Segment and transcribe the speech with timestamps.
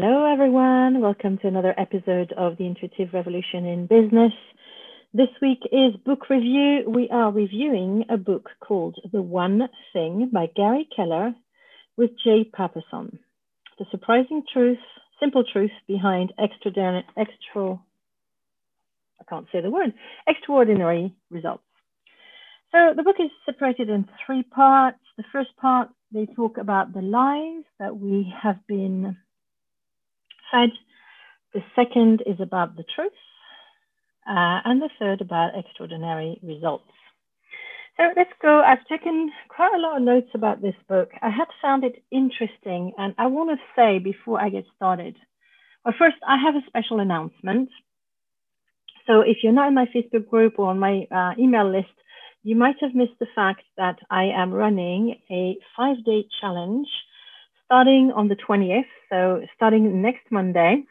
[0.00, 1.00] Hello, everyone.
[1.00, 4.32] Welcome to another episode of the Intuitive Revolution in Business.
[5.12, 6.84] This week is book review.
[6.86, 11.34] We are reviewing a book called The One Thing by Gary Keller
[11.96, 13.18] with Jay Papasan.
[13.80, 14.78] The surprising truth,
[15.18, 19.92] simple truth behind extraordinary, extra, I can't say the word,
[20.28, 21.64] extraordinary results.
[22.70, 25.00] So the book is separated in three parts.
[25.16, 29.16] The first part, they talk about the lies that we have been
[30.52, 33.12] The second is about the truth.
[34.28, 36.84] Uh, and the third about extraordinary results.
[37.96, 38.60] So let's go.
[38.60, 41.10] I've taken quite a lot of notes about this book.
[41.22, 45.16] I have found it interesting, and I want to say before I get started.
[45.84, 47.70] Well, first, I have a special announcement.
[49.06, 51.88] So if you're not in my Facebook group or on my uh, email list,
[52.42, 56.86] you might have missed the fact that I am running a five day challenge
[57.64, 60.84] starting on the 20th, so starting next Monday,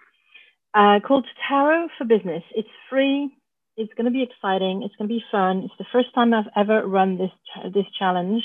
[0.73, 2.43] uh, called Tarot for Business.
[2.55, 3.29] It's free.
[3.77, 4.83] It's going to be exciting.
[4.83, 5.63] It's going to be fun.
[5.65, 7.31] It's the first time I've ever run this
[7.73, 8.43] this challenge,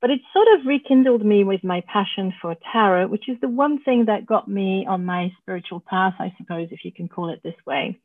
[0.00, 3.82] but it sort of rekindled me with my passion for tarot, which is the one
[3.82, 7.40] thing that got me on my spiritual path, I suppose, if you can call it
[7.42, 7.98] this way.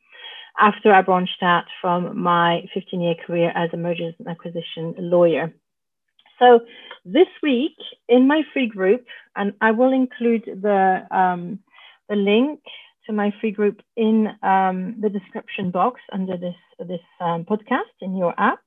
[0.60, 5.54] After I branched out from my 15 year career as a mergers and acquisition lawyer.
[6.42, 6.62] So
[7.06, 7.78] this week
[8.10, 11.60] in my free group, and I will include the um,
[12.10, 12.60] the link
[13.06, 18.18] to my free group in um, the description box under this this um, podcast in
[18.18, 18.60] your app.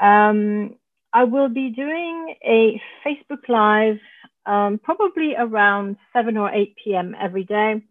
[0.00, 0.76] Um,
[1.12, 3.98] I will be doing a Facebook Live
[4.46, 7.14] um, probably around 7 or 8 p.m.
[7.20, 7.82] every day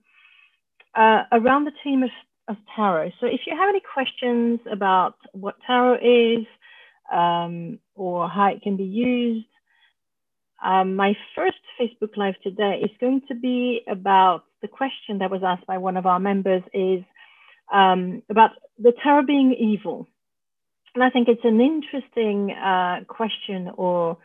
[0.95, 2.09] uh, around the theme of,
[2.47, 3.11] of tarot.
[3.19, 6.45] So if you have any questions about what tarot is,
[7.13, 9.45] um, or how it can be used.
[10.63, 15.43] Um, my first Facebook Live today is going to be about the question that was
[15.45, 17.03] asked by one of our members is
[17.71, 20.07] um, about the tarot being evil.
[20.95, 24.17] And I think it's an interesting uh, question or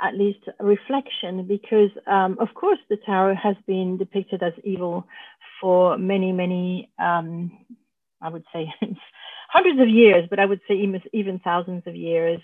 [0.00, 5.06] at least reflection because, um, of course, the tarot has been depicted as evil
[5.60, 7.52] for many, many, um,
[8.20, 8.72] I would say,
[9.48, 12.40] hundreds of years, but I would say even, even thousands of years.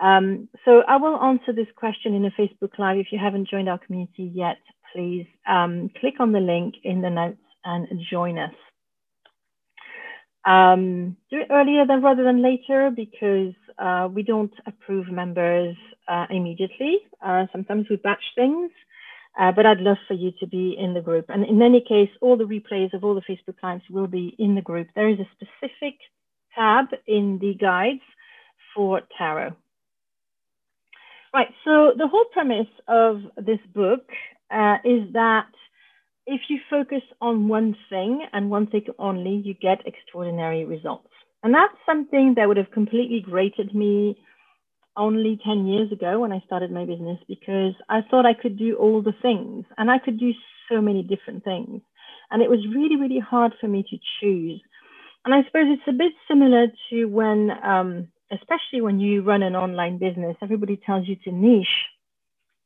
[0.00, 2.98] Um, so I will answer this question in a Facebook Live.
[2.98, 4.58] If you haven't joined our community yet,
[4.94, 8.54] please um, click on the link in the notes and join us.
[10.44, 16.26] Um, do it earlier than rather than later because uh, we don't approve members uh,
[16.30, 16.98] immediately.
[17.20, 18.70] Uh, sometimes we batch things,
[19.40, 21.26] uh, but I'd love for you to be in the group.
[21.28, 24.54] And in any case, all the replays of all the Facebook Lives will be in
[24.54, 24.86] the group.
[24.94, 25.98] There is a specific
[26.54, 28.02] tab in the guides
[28.74, 29.56] for tarot.
[31.34, 34.08] Right, so the whole premise of this book
[34.50, 35.48] uh, is that
[36.26, 41.08] if you focus on one thing and one thing only, you get extraordinary results.
[41.42, 44.16] And that's something that would have completely grated me
[44.96, 48.76] only 10 years ago when I started my business because I thought I could do
[48.76, 50.32] all the things and I could do
[50.70, 51.82] so many different things.
[52.30, 54.60] And it was really, really hard for me to choose.
[55.24, 59.54] And I suppose it's a bit similar to when, um, especially when you run an
[59.54, 61.66] online business, everybody tells you to niche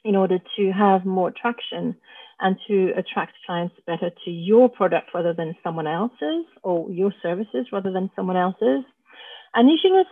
[0.05, 1.95] in order to have more traction
[2.41, 7.67] and to attract clients better to your product rather than someone else's or your services
[7.73, 8.85] rather than someone else's.
[9.55, 10.07] And niching is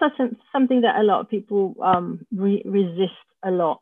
[0.53, 3.13] something that a lot of people um, re resist
[3.45, 3.81] a lot.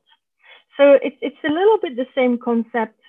[0.76, 3.00] So it's, it's a little bit the same concept,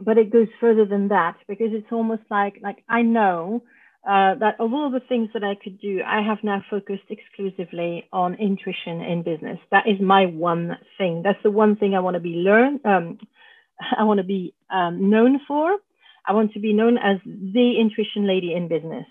[0.00, 3.62] but it goes further than that because it's almost like, like I know
[4.06, 8.08] uh, that of all the things that I could do, I have now focused exclusively
[8.12, 9.58] on intuition in business.
[9.72, 11.22] That is my one thing.
[11.24, 12.80] That's the one thing I want to be learn.
[12.84, 13.18] Um,
[13.98, 15.76] I want to be um, known for.
[16.24, 19.06] I want to be known as the intuition lady in business.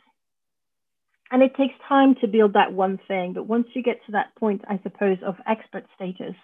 [1.32, 3.34] And it takes time to build that one thing.
[3.34, 6.36] But once you get to that point, I suppose, of expert status,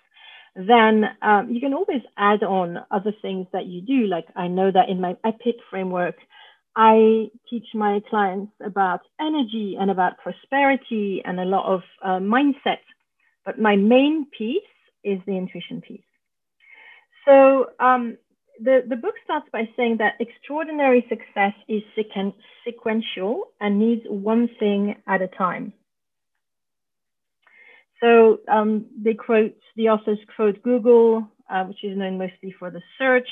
[0.56, 4.07] then um, you can always add on other things that you do.
[4.07, 6.15] Like I know that in my EPIC framework,
[6.75, 12.79] I teach my clients about energy and about prosperity and a lot of uh, mindset
[13.45, 14.63] But my main piece
[15.03, 16.01] is the intuition piece.
[17.25, 18.18] So um,
[18.62, 22.33] the, the book starts by saying that extraordinary success is sequen
[22.65, 25.74] sequential and needs one thing at a time.
[28.01, 32.81] So um, they quote, the authors quote Google, uh, which is known mostly for the
[32.97, 33.27] search,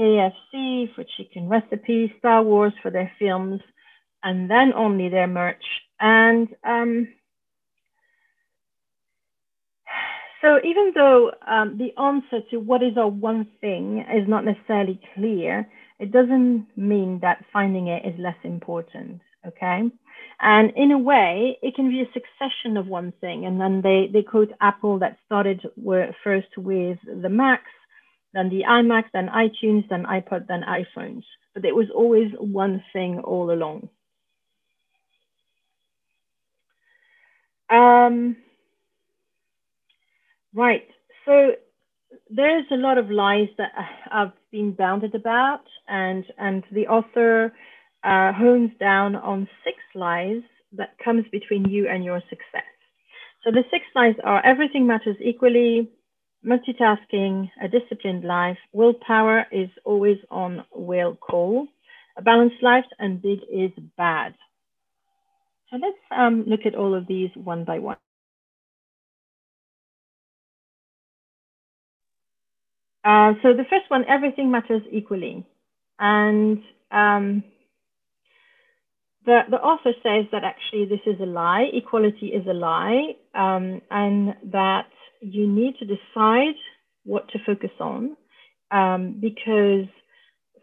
[0.00, 3.60] KFC for chicken recipes, Star Wars for their films,
[4.22, 5.62] and then only their merch.
[6.00, 7.08] And um,
[10.40, 14.98] so even though um, the answer to what is our one thing is not necessarily
[15.14, 15.68] clear,
[15.98, 19.82] it doesn't mean that finding it is less important, okay?
[20.40, 23.44] And in a way, it can be a succession of one thing.
[23.44, 25.60] And then they, they quote Apple that started
[26.24, 27.70] first with the Macs,
[28.34, 31.24] then the iMac, then iTunes, then iPod, then iPhones.
[31.54, 33.88] But it was always one thing all along.
[37.70, 38.36] Um,
[40.54, 40.88] Right.
[41.26, 41.52] So
[42.30, 43.72] there's a lot of lies that
[44.12, 47.54] I've been bounded about, and and the author
[48.04, 50.42] uh, hones down on six lies
[50.74, 52.64] that comes between you and your success.
[53.44, 55.90] So the six lies are everything matters equally,
[56.46, 61.66] multitasking, a disciplined life, willpower is always on will call,
[62.16, 64.34] a balanced life, and big is bad.
[65.70, 67.96] So let's um, look at all of these one by one.
[73.04, 75.46] Uh, so the first one, everything matters equally.
[75.98, 76.58] And
[76.90, 77.44] um,
[79.24, 83.80] the, the author says that actually this is a lie, equality is a lie, um,
[83.90, 84.86] and that
[85.20, 86.54] you need to decide
[87.04, 88.16] what to focus on
[88.70, 89.86] um, because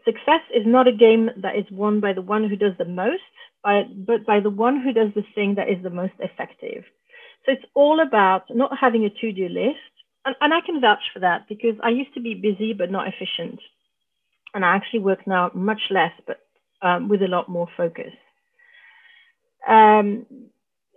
[0.04, 3.22] success is not a game that is won by the one who does the most,
[3.62, 6.84] but, but by the one who does the thing that is the most effective.
[7.44, 9.78] So it's all about not having a to do list,
[10.24, 13.08] and, and I can vouch for that because I used to be busy but not
[13.08, 13.60] efficient.
[14.54, 16.40] And I actually work now much less, but
[16.82, 18.12] um, with a lot more focus.
[19.68, 20.26] Um,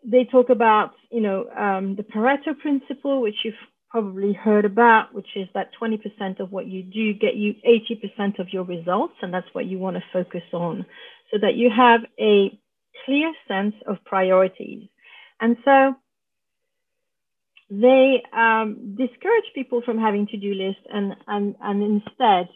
[0.03, 3.53] they talk about, you know, um, the Pareto principle, which you've
[3.89, 8.47] probably heard about, which is that 20% of what you do get you 80% of
[8.51, 10.85] your results, and that's what you want to focus on,
[11.29, 12.57] so that you have a
[13.05, 14.87] clear sense of priorities.
[15.39, 15.95] And so
[17.69, 22.49] they um, discourage people from having to-do lists and, and, and instead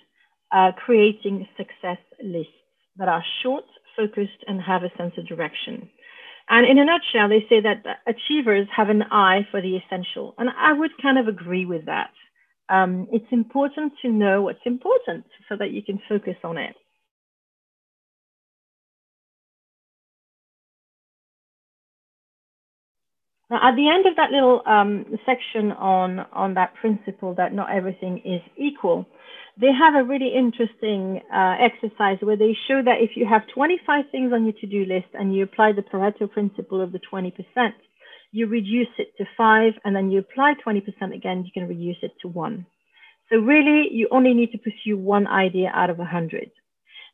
[0.51, 2.53] uh, creating success lists
[2.97, 3.65] that are short,
[3.97, 5.89] focused, and have a sense of direction.
[6.49, 10.35] And in a nutshell, they say that achievers have an eye for the essential.
[10.37, 12.11] And I would kind of agree with that.
[12.69, 16.75] Um, it's important to know what's important so that you can focus on it.
[23.49, 27.71] Now, at the end of that little um, section on, on that principle that not
[27.71, 29.05] everything is equal,
[29.59, 34.05] they have a really interesting uh, exercise where they show that if you have 25
[34.11, 37.31] things on your to-do list and you apply the Pareto principle of the 20%,
[38.31, 42.11] you reduce it to five, and then you apply 20% again, you can reduce it
[42.21, 42.65] to one.
[43.31, 46.51] So really, you only need to pursue one idea out of 100.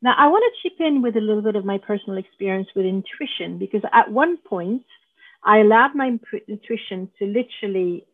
[0.02, 2.86] Now, I want to chip in with a little bit of my personal experience with
[2.86, 4.84] intuition, because at one point,
[5.46, 6.18] I allowed my
[6.48, 8.06] intuition to literally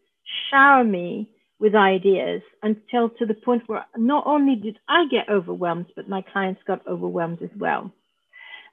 [0.50, 5.88] shower me with ideas until to the point where not only did I get overwhelmed,
[5.96, 7.92] but my clients got overwhelmed as well.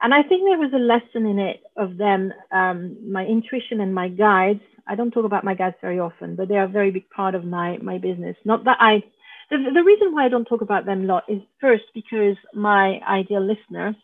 [0.02, 3.94] And I think there was a lesson in it of them, um, my intuition and
[3.94, 4.60] my guides.
[4.86, 7.34] I don't talk about my guides very often, but they are a very big part
[7.34, 8.36] of my, my business.
[8.44, 9.02] Not that I,
[9.50, 13.00] the, the reason why I don't talk about them a lot is first because my
[13.08, 13.96] ideal listener,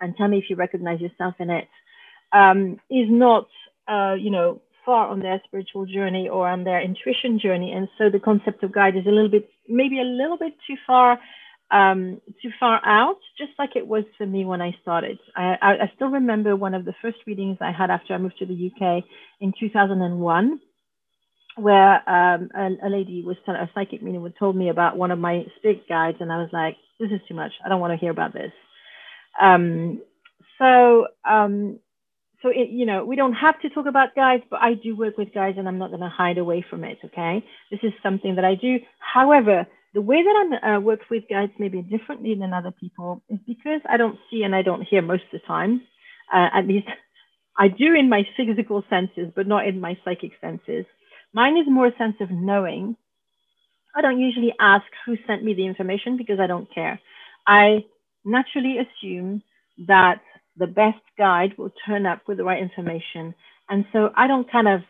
[0.00, 1.66] and tell me if you recognize yourself in it,
[2.32, 3.48] um, is not,
[3.88, 7.72] uh, you know, far on their spiritual journey or on their intuition journey.
[7.72, 10.76] And so the concept of guide is a little bit, maybe a little bit too
[10.86, 11.18] far,
[11.70, 15.18] um, too far out, just like it was for me when I started.
[15.36, 18.38] I, I, I still remember one of the first readings I had after I moved
[18.38, 19.04] to the UK
[19.40, 20.60] in 2001
[21.56, 25.10] where um, a, a, lady was telling a psychic medium would told me about one
[25.10, 27.52] of my spirit guides, and I was like, "This is too much.
[27.64, 28.52] I don't want to hear about this."
[29.40, 30.00] Um,
[30.58, 31.78] so um,
[32.42, 35.16] so it, you know, we don't have to talk about guys, but I do work
[35.16, 36.98] with guys and I'm not going to hide away from it.
[37.04, 37.44] Okay.
[37.70, 38.78] This is something that I do.
[38.98, 43.38] However, the way that I uh, work with guides maybe differently than other people is
[43.46, 45.82] because I don't see and I don't hear most of the time.
[46.32, 46.88] Uh, at least
[47.58, 50.86] I do in my physical senses, but not in my psychic senses.
[51.32, 52.96] Mine is more a sense of knowing.
[53.94, 56.98] I don't usually ask who sent me the information because I don't care.
[57.46, 57.84] I
[58.24, 59.42] naturally assume
[59.86, 60.22] that
[60.56, 63.34] the best guide will turn up with the right information.
[63.70, 64.82] And so I don't kind of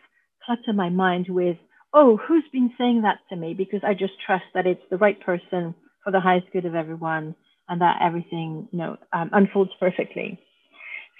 [0.45, 1.57] clutter my mind with,
[1.93, 3.53] oh, who's been saying that to me?
[3.53, 7.35] Because I just trust that it's the right person for the highest good of everyone
[7.69, 10.39] and that everything, you know, um, unfolds perfectly.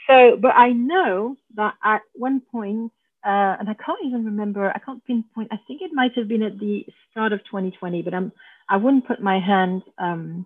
[0.07, 2.91] So, but I know that at one point,
[3.25, 6.43] uh, and I can't even remember, I can't pinpoint, I think it might have been
[6.43, 8.31] at the start of 2020, but I'm,
[8.69, 10.45] I wouldn't put my hand um,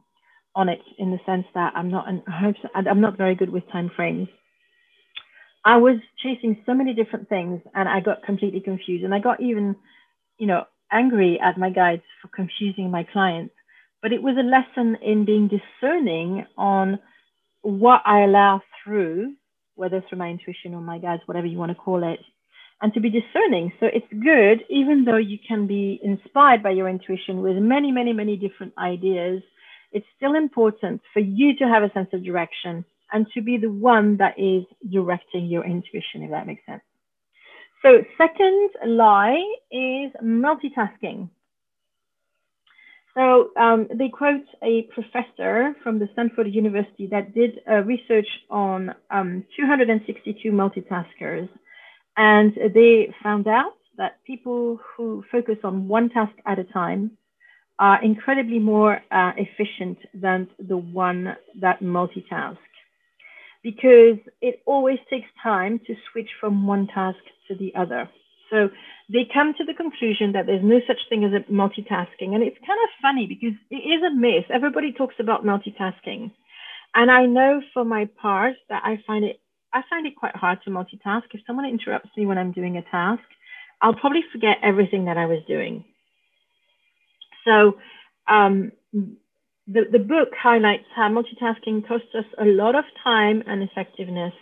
[0.57, 2.23] on it in the sense that I'm not, an,
[2.75, 4.27] I'm not very good with time frames.
[5.63, 9.41] I was chasing so many different things and I got completely confused and I got
[9.41, 9.75] even,
[10.37, 13.53] you know, angry at my guides for confusing my clients.
[14.01, 16.99] But it was a lesson in being discerning on
[17.61, 19.33] what I allow through
[19.77, 22.19] whether through my intuition or my guides, whatever you want to call it,
[22.81, 23.71] and to be discerning.
[23.79, 28.11] So it's good, even though you can be inspired by your intuition with many, many,
[28.11, 29.41] many different ideas,
[29.97, 33.71] it's still important for you to have a sense of direction and to be the
[33.71, 34.63] one that is
[34.97, 36.83] directing your intuition, if that makes sense.
[37.83, 41.29] So, second lie is multitasking.
[43.17, 48.93] So um, they quote a professor from the Stanford University that did uh, research on
[49.09, 51.49] um, 262 multitaskers.
[52.15, 57.16] And they found out that people who focus on one task at a time
[57.79, 62.57] are incredibly more uh, efficient than the one that multitask
[63.63, 68.09] because it always takes time to switch from one task to the other.
[68.49, 68.69] So
[69.11, 72.33] they come to the conclusion that there's no such thing as a multitasking.
[72.33, 74.45] And it's kind of funny because it is a myth.
[74.49, 76.31] Everybody talks about multitasking.
[76.95, 79.39] And I know for my part that I find it
[79.73, 81.23] I find it quite hard to multitask.
[81.33, 83.21] If someone interrupts me when I'm doing a task,
[83.81, 85.83] I'll probably forget everything that I was doing.
[87.47, 87.77] So
[88.27, 94.33] um, the, the book highlights how multitasking costs us a lot of time and effectiveness.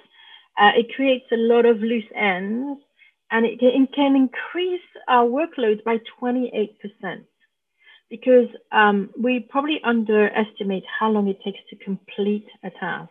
[0.60, 2.80] Uh, it creates a lot of loose ends
[3.32, 6.70] and it, it can increase our workload by 28%
[8.10, 13.10] because um, we probably underestimate how long it takes to complete a task.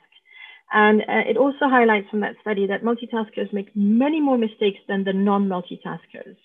[0.72, 5.04] And uh, it also highlights from that study that multitaskers make many more mistakes than
[5.04, 6.36] the non-multitaskers.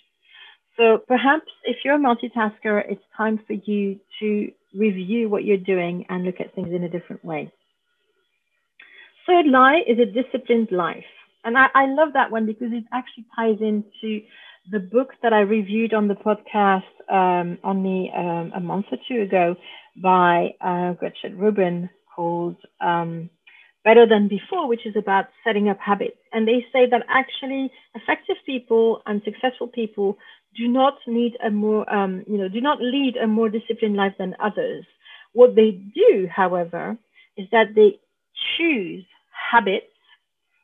[0.80, 6.06] So perhaps if you're a multitasker, it's time for you to review what you're doing
[6.08, 7.52] and look at things in a different way.
[9.28, 11.04] Third lie is a disciplined life.
[11.44, 14.22] And I, I love that one because it actually ties into
[14.72, 19.22] the book that I reviewed on the podcast um, only um, a month or two
[19.22, 19.58] ago
[20.02, 23.30] by uh, Gretchen Rubin called um,
[23.84, 26.18] Better Than Before, which is about setting up habits.
[26.32, 30.18] And they say that actually effective people and successful people
[30.58, 34.14] do not need a more, um, you know, do not lead a more disciplined life
[34.20, 34.86] than others.
[35.34, 36.98] What they do, however,
[37.38, 38.00] is that they
[38.58, 39.06] choose
[39.52, 39.86] habits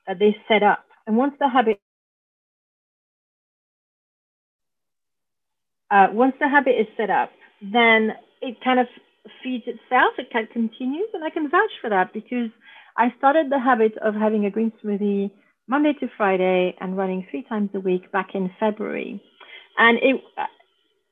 [0.07, 0.85] that they set up.
[1.07, 1.79] And once the habit
[5.91, 8.87] uh, once the habit is set up, then it kind of
[9.43, 10.13] feeds itself.
[10.17, 12.49] It kind of continues, and I can vouch for that because
[12.97, 15.31] I started the habit of having a green smoothie
[15.67, 19.21] Monday to Friday and running three times a week back in February.
[19.77, 20.21] And it,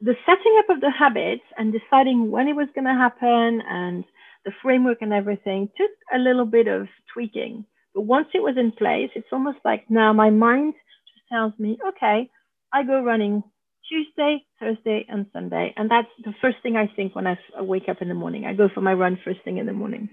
[0.02, 4.06] the setting up of the habits and deciding when it was going to happen and
[4.46, 7.66] the framework and everything took a little bit of tweaking.
[7.96, 10.76] But once it was in place, it's almost like now my mind
[11.16, 12.30] just tells me, okay,
[12.74, 13.44] I go running
[13.90, 15.74] Tuesday, Thursday, and Sunday.
[15.78, 18.46] And that's the first thing I think when I wake up in the morning.
[18.46, 20.10] I go for my run first thing in the morning.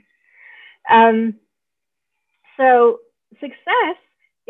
[0.91, 1.35] Um,
[2.59, 2.99] so
[3.41, 3.97] success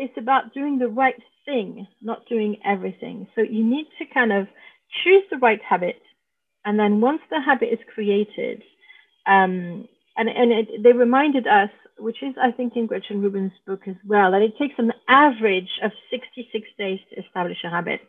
[0.01, 3.27] is about doing the right thing, not doing everything.
[3.35, 4.47] So you need to kind of
[5.03, 6.01] choose the right habit.
[6.65, 8.61] And then once the habit is created,
[9.27, 11.69] um, and, and it, they reminded us
[12.01, 15.69] which is, I think, in Gretchen Rubin's book as well, that it takes an average
[15.83, 18.01] of 66 days to establish a habit.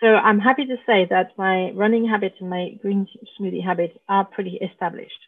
[0.00, 3.06] So I'm happy to say that my running habit and my green
[3.38, 5.18] smoothie habit are pretty established.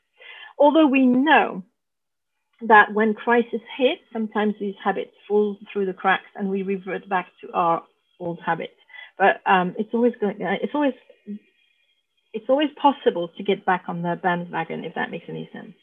[0.59, 1.63] Although we know
[2.69, 7.29] that when crisis hits, sometimes these habits fall through the cracks and we revert back
[7.41, 7.83] to our
[8.19, 8.75] old habits.
[9.19, 10.37] But um, it's always going.
[10.41, 10.95] It's always
[12.33, 15.75] it's always possible to get back on the bandwagon if that makes any sense.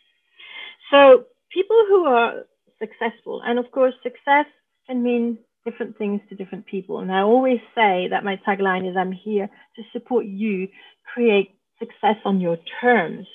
[0.91, 2.43] So people who are
[2.79, 4.45] successful, and of course, success
[4.87, 6.99] can mean different things to different people.
[6.99, 10.67] And I always say that my tagline is I'm here to support you
[11.13, 13.27] create success on your terms.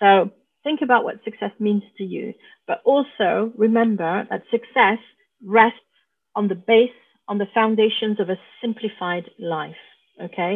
[0.00, 0.30] So
[0.68, 2.34] think about what success means to you,
[2.66, 4.98] but also remember that success
[5.42, 5.94] rests
[6.36, 9.82] on the base, on the foundations of a simplified life.
[10.22, 10.54] Okay.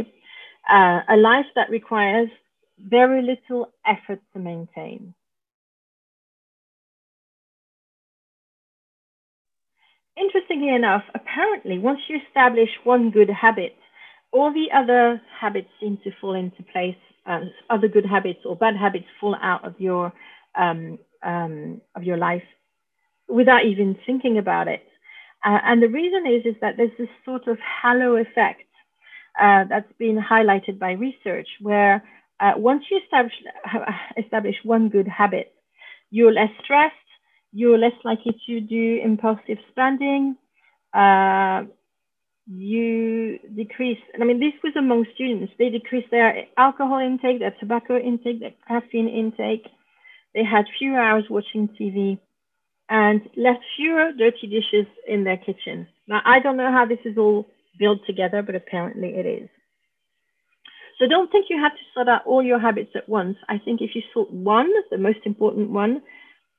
[0.70, 2.28] Uh, a life that requires
[2.78, 5.14] very little effort to maintain.
[10.14, 13.74] Interestingly enough, apparently, once you establish one good habit,
[14.30, 17.02] all the other habits seem to fall into place.
[17.24, 20.12] Uh, other good habits or bad habits fall out of your
[20.56, 22.42] um, um, of your life
[23.28, 24.84] without even thinking about it.
[25.44, 28.62] Uh, and the reason is is that there's this sort of halo effect
[29.40, 32.02] uh, that's been highlighted by research, where
[32.40, 33.32] uh, once you establish
[34.16, 35.54] establish one good habit,
[36.10, 36.94] you're less stressed,
[37.52, 40.36] you're less likely to do impulsive spending.
[42.46, 45.52] You decrease, I mean, this was among students.
[45.58, 49.66] They decreased their alcohol intake, their tobacco intake, their caffeine intake.
[50.34, 52.18] They had fewer hours watching TV
[52.88, 55.86] and left fewer dirty dishes in their kitchen.
[56.08, 57.46] Now, I don't know how this is all
[57.78, 59.48] built together, but apparently it is.
[60.98, 63.36] So don't think you have to sort out all your habits at once.
[63.48, 66.02] I think if you sort one, the most important one,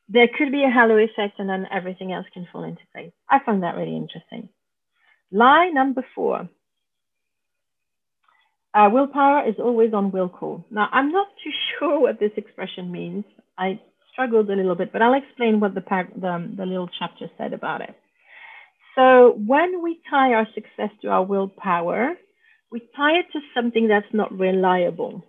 [0.10, 3.12] there could be a halo effect and then everything else can fall into place.
[3.30, 4.50] I found that really interesting.
[5.34, 6.48] Lie number four.
[8.74, 10.64] Uh, willpower is always on will call.
[10.70, 13.26] Now, I'm not too sure what this expression means.
[13.58, 13.80] I
[14.12, 17.82] struggled a little bit, but I'll explain what the, the, the little chapter said about
[17.82, 17.96] it.
[18.96, 22.14] So when we tie our success to our willpower,
[22.72, 25.24] we tie it to something that's not reliable.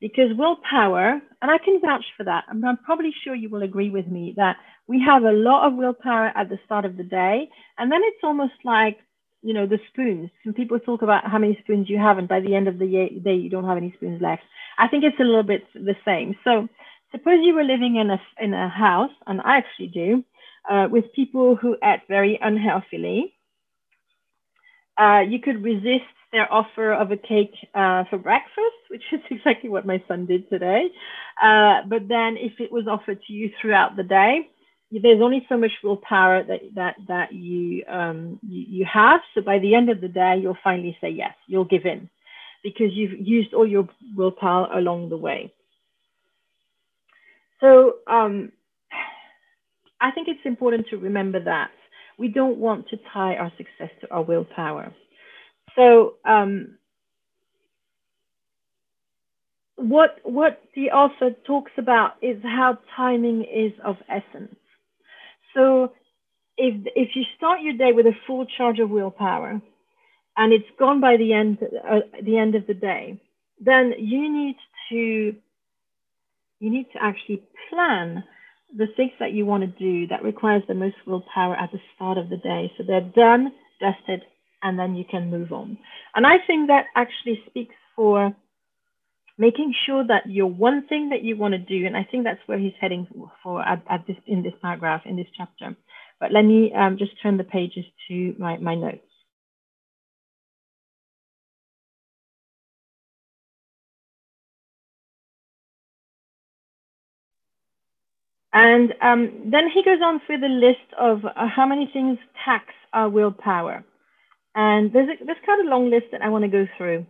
[0.00, 3.90] Because willpower, and I can vouch for that, I'm, I'm probably sure you will agree
[3.90, 4.56] with me that
[4.88, 8.24] we have a lot of willpower at the start of the day, and then it's
[8.24, 8.98] almost like
[9.42, 10.30] you know, the spoons.
[10.44, 13.20] Some people talk about how many spoons you have, and by the end of the
[13.24, 14.42] day, you don't have any spoons left.
[14.78, 16.36] I think it's a little bit the same.
[16.44, 16.68] So,
[17.12, 20.24] suppose you were living in a in a house, and I actually do,
[20.70, 23.34] uh, with people who ate very unhealthily.
[24.98, 29.70] Uh, you could resist their offer of a cake uh, for breakfast, which is exactly
[29.70, 30.88] what my son did today.
[31.42, 34.48] Uh, but then, if it was offered to you throughout the day,
[34.90, 39.20] there's only so much willpower that that that you um you, you have.
[39.34, 41.34] So by the end of the day you'll finally say yes.
[41.46, 42.10] You'll give in
[42.62, 45.52] because you've used all your willpower along the way.
[47.60, 48.52] So um
[50.00, 51.70] i think it's important to remember that
[52.18, 54.92] we don't want to tie our success to our willpower.
[55.76, 56.76] So um
[59.76, 64.54] what what the author talks about is how timing is of essence
[65.54, 65.92] so
[66.56, 69.60] if if you start your day with a full charge of willpower
[70.36, 73.20] and it's gone by the end uh, the end of the day,
[73.60, 74.56] then you need
[74.90, 75.34] to
[76.60, 78.22] you need to actually plan
[78.76, 82.18] the things that you want to do that requires the most willpower at the start
[82.18, 82.70] of the day.
[82.76, 84.22] So they're done, dusted,
[84.62, 85.78] and then you can move on.
[86.14, 88.34] And I think that actually speaks for
[89.40, 92.46] making sure that your one thing that you want to do, and I think that's
[92.46, 93.06] where he's heading
[93.42, 95.74] for at, at this in this paragraph, in this chapter.
[96.20, 98.98] But let me um, just turn the pages to my, my notes.
[108.52, 112.66] And um, then he goes on through the list of uh, how many things tax
[112.92, 113.84] our willpower.
[114.54, 117.06] And there's, a, there's quite a long list that I want to go through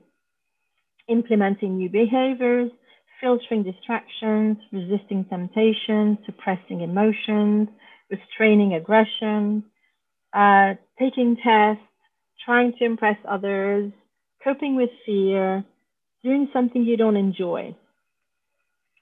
[1.10, 2.70] implementing new behaviors,
[3.20, 7.68] filtering distractions, resisting temptations, suppressing emotions,
[8.10, 9.64] restraining aggression,
[10.32, 11.82] uh, taking tests,
[12.44, 13.92] trying to impress others,
[14.42, 15.64] coping with fear,
[16.24, 17.74] doing something you don't enjoy,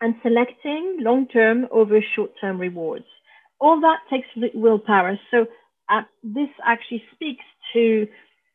[0.00, 3.06] and selecting long term over short term rewards.
[3.60, 5.18] All that takes willpower.
[5.30, 5.46] So,
[5.88, 8.06] uh, this actually speaks to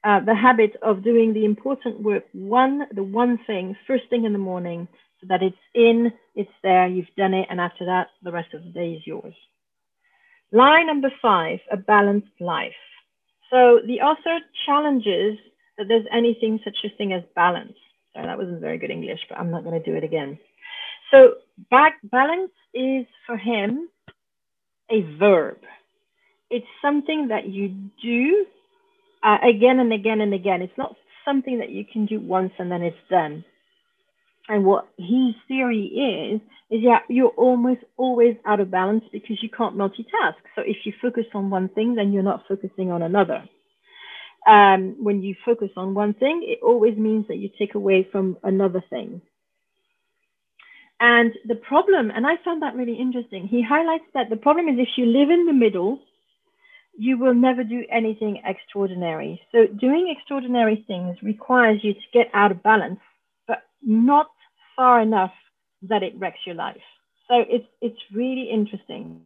[0.03, 4.33] uh, the habit of doing the important work, one, the one thing, first thing in
[4.33, 4.87] the morning,
[5.21, 8.63] so that it's in, it's there, you've done it, and after that, the rest of
[8.63, 9.33] the day is yours.
[10.51, 12.73] Line number five, a balanced life.
[13.49, 15.37] So the author challenges
[15.77, 17.73] that there's anything such a thing as balance.
[18.13, 20.37] Sorry, that wasn't very good English, but I'm not going to do it again.
[21.11, 21.35] So
[21.71, 23.89] back balance is for him
[24.91, 25.57] a verb.
[26.49, 27.69] It's something that you
[28.01, 28.45] do
[29.23, 30.61] uh, again and again and again.
[30.61, 33.43] It's not something that you can do once and then it's done.
[34.49, 39.49] And what his theory is, is yeah, you're almost always out of balance because you
[39.49, 40.35] can't multitask.
[40.55, 43.43] So if you focus on one thing, then you're not focusing on another.
[44.45, 48.37] Um, when you focus on one thing, it always means that you take away from
[48.43, 49.21] another thing.
[50.99, 54.75] And the problem, and I found that really interesting, he highlights that the problem is
[54.77, 55.99] if you live in the middle,
[56.97, 59.41] you will never do anything extraordinary.
[59.51, 62.99] So doing extraordinary things requires you to get out of balance,
[63.47, 64.27] but not
[64.75, 65.33] far enough
[65.83, 66.81] that it wrecks your life.
[67.27, 69.21] So it's it's really interesting.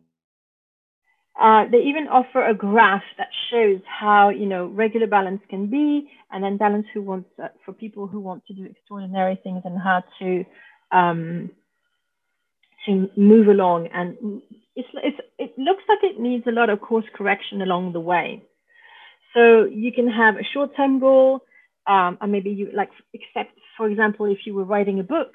[1.40, 6.10] Uh, they even offer a graph that shows how you know regular balance can be,
[6.32, 9.78] and then balance who wants uh, for people who want to do extraordinary things and
[9.78, 10.46] how to
[10.92, 11.52] um,
[12.86, 13.88] to move along.
[13.94, 14.42] And
[14.78, 18.44] it's, it's it looks like it needs a lot of course correction along the way.
[19.34, 21.42] So you can have a short-term goal,
[21.88, 25.34] um, and maybe you like except for example if you were writing a book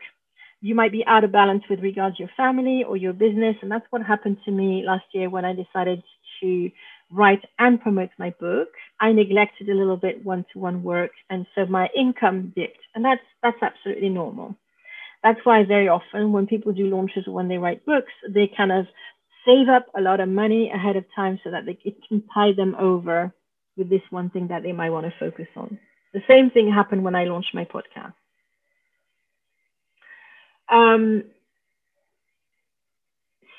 [0.63, 3.57] you might be out of balance with regards to your family or your business.
[3.61, 6.03] And that's what happened to me last year when I decided
[6.41, 6.71] to
[7.11, 8.69] write and promote my book.
[9.01, 11.11] I neglected a little bit one-to-one work.
[11.29, 12.79] And so my income dipped.
[12.95, 14.57] And that's that's absolutely normal.
[15.25, 18.73] That's why very often when people do launches or when they write books, they kind
[18.73, 18.87] of
[19.45, 22.53] save up a lot of money ahead of time so that they, it can tie
[22.57, 23.35] them over
[23.77, 25.79] with this one thing that they might want to focus on.
[26.13, 28.15] The same thing happened when I launched my podcast.
[30.71, 31.25] Um,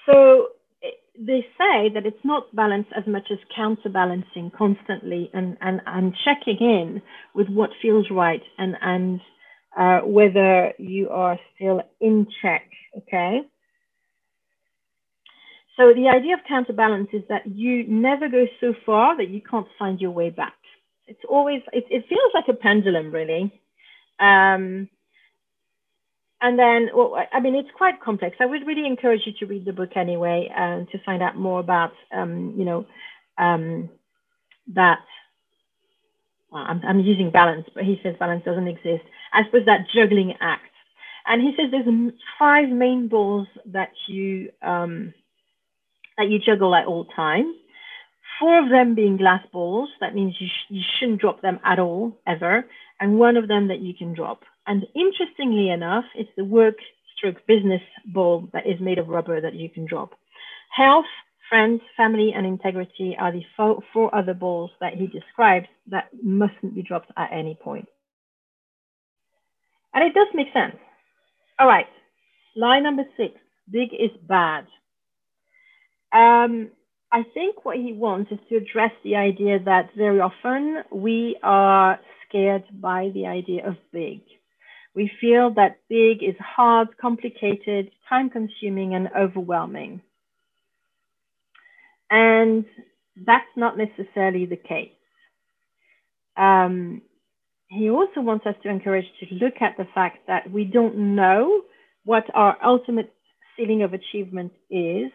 [0.06, 0.48] so
[1.18, 6.58] they say that it's not balance as much as counterbalancing constantly and, and, and checking
[6.60, 7.02] in
[7.36, 9.22] with what feels right and, and
[9.78, 12.64] uh, whether you are still in check,
[12.98, 13.42] okay?
[15.78, 19.68] So the idea of counterbalance is that you never go so far that you can't
[19.80, 20.54] find your way back.
[21.08, 23.62] It's always, it, it feels like a pendulum, really.
[24.20, 24.90] Um,
[26.42, 28.38] and then, well, I mean, it's quite complex.
[28.40, 31.60] I would really encourage you to read the book anyway and to find out more
[31.60, 32.86] about, um, you know,
[33.38, 33.90] um,
[34.74, 35.00] that.
[36.52, 39.04] Well, I'm, I'm using balance, but he says balance doesn't exist.
[39.34, 40.64] I suppose that juggling act.
[41.26, 45.14] And he says there's five main balls that you um,
[46.18, 47.56] that you juggle at all times.
[48.40, 49.90] Four of them being glass balls.
[50.02, 52.66] That means you, sh- you shouldn't drop them at all, ever.
[53.00, 54.42] And one of them that you can drop.
[54.66, 56.76] And interestingly enough, it's the work
[57.18, 60.12] stroke business ball that is made of rubber that you can drop.
[60.76, 61.06] Health,
[61.50, 66.76] friends, family, and integrity are the four, four other balls that he describes that mustn't
[66.76, 67.88] be dropped at any point.
[69.94, 70.76] And it does make sense.
[71.60, 71.86] All right,
[72.56, 73.36] line number six
[73.72, 74.66] big is bad.
[76.14, 76.70] Um,
[77.12, 82.00] I think what he wants is to address the idea that very often we are
[82.28, 84.22] scared by the idea of big.
[84.96, 90.02] We feel that big is hard, complicated, time consuming, and overwhelming.
[92.10, 92.66] And
[93.26, 94.92] that's not necessarily the case.
[96.38, 97.02] Um,
[97.68, 101.62] he also wants us to encourage to look at the fact that we don't know
[102.06, 103.12] what our ultimate
[103.56, 105.12] ceiling of achievement is.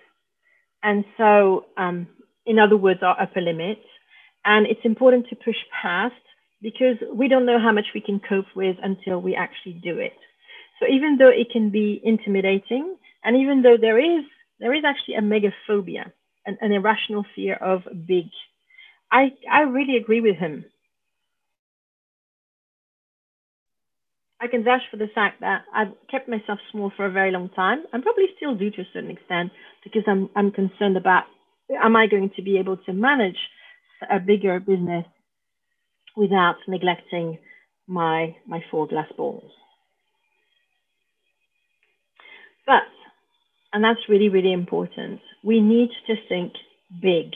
[0.82, 2.06] And so, um,
[2.46, 3.78] in other words, our upper limit.
[4.44, 6.14] And it's important to push past
[6.62, 10.14] because we don't know how much we can cope with until we actually do it.
[10.80, 14.24] So even though it can be intimidating, and even though there is
[14.60, 16.10] there is actually a megaphobia,
[16.46, 18.26] an, an irrational fear of big,
[19.12, 20.64] I I really agree with him.
[24.40, 27.48] I can vouch for the fact that I've kept myself small for a very long
[27.50, 29.50] time, and probably still do to a certain extent,
[29.84, 31.24] because I'm I'm concerned about
[31.82, 33.36] am I going to be able to manage
[34.10, 35.04] a bigger business
[36.16, 37.38] without neglecting
[37.86, 39.50] my, my four glass balls.
[42.66, 42.82] But,
[43.72, 46.52] and that's really, really important, we need to think
[47.00, 47.32] big.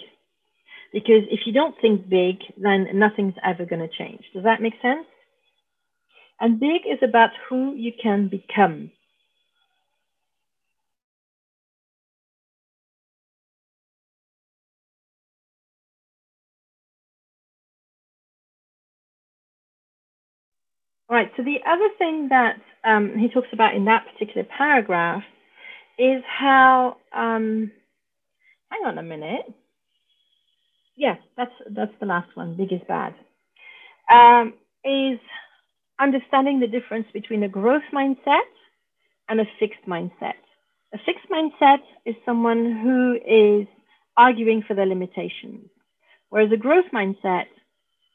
[0.92, 4.22] Because if you don't think big, then nothing's ever going to change.
[4.34, 5.06] Does that make sense?
[6.42, 8.92] And big is about who you can become.
[21.10, 21.30] Right.
[21.36, 25.22] So the other thing that um, he talks about in that particular paragraph
[25.98, 26.98] is how.
[27.14, 27.72] Um,
[28.70, 29.46] hang on a minute.
[30.96, 32.56] Yes, that's that's the last one.
[32.56, 33.14] Big is bad.
[34.12, 35.18] Um, is
[36.02, 38.50] understanding the difference between a growth mindset
[39.28, 40.40] and a fixed mindset.
[40.92, 43.66] A fixed mindset is someone who is
[44.16, 45.68] arguing for their limitations,
[46.28, 47.46] whereas a growth mindset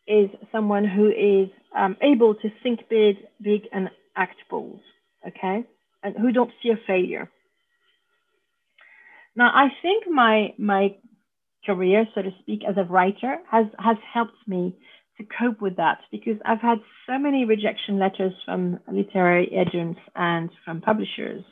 [0.08, 4.80] is someone who is um, able to think big, big and act bold,
[5.28, 5.66] okay,
[6.04, 7.30] and who don't fear failure.
[9.36, 10.96] Now, I think my my
[11.66, 14.76] career, so to speak, as a writer has has helped me
[15.18, 20.50] to cope with that because I've had so many rejection letters from literary agents and
[20.64, 21.44] from publishers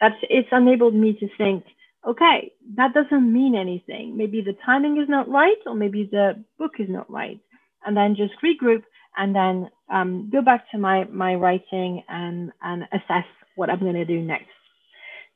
[0.00, 1.64] that it's enabled me to think,
[2.06, 4.16] okay, that doesn't mean anything.
[4.16, 7.40] Maybe the timing is not right, or maybe the book is not right
[7.86, 8.82] and then just regroup
[9.16, 13.94] and then um, go back to my, my writing and, and assess what I'm going
[13.94, 14.48] to do next.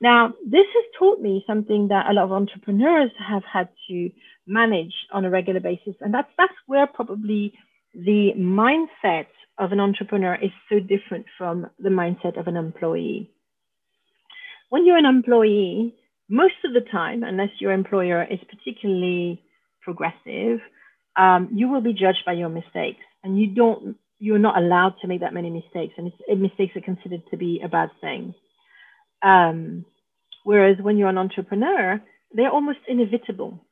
[0.01, 4.11] Now, this has taught me something that a lot of entrepreneurs have had to
[4.47, 5.95] manage on a regular basis.
[6.01, 7.53] And that's, that's where probably
[7.95, 9.27] the mindset
[9.59, 13.31] of an entrepreneur is so different from the mindset of an employee.
[14.71, 15.95] When you're an employee,
[16.29, 19.43] most of the time, unless your employer is particularly
[19.83, 20.61] progressive,
[21.17, 23.97] um, you will be judged by your mistakes, and you don't.
[24.21, 27.69] You're not allowed to make that many mistakes, and mistakes are considered to be a
[27.69, 28.35] bad thing.
[29.23, 29.85] Um,
[30.45, 32.01] whereas when you're an entrepreneur,
[32.33, 33.65] they're almost inevitable.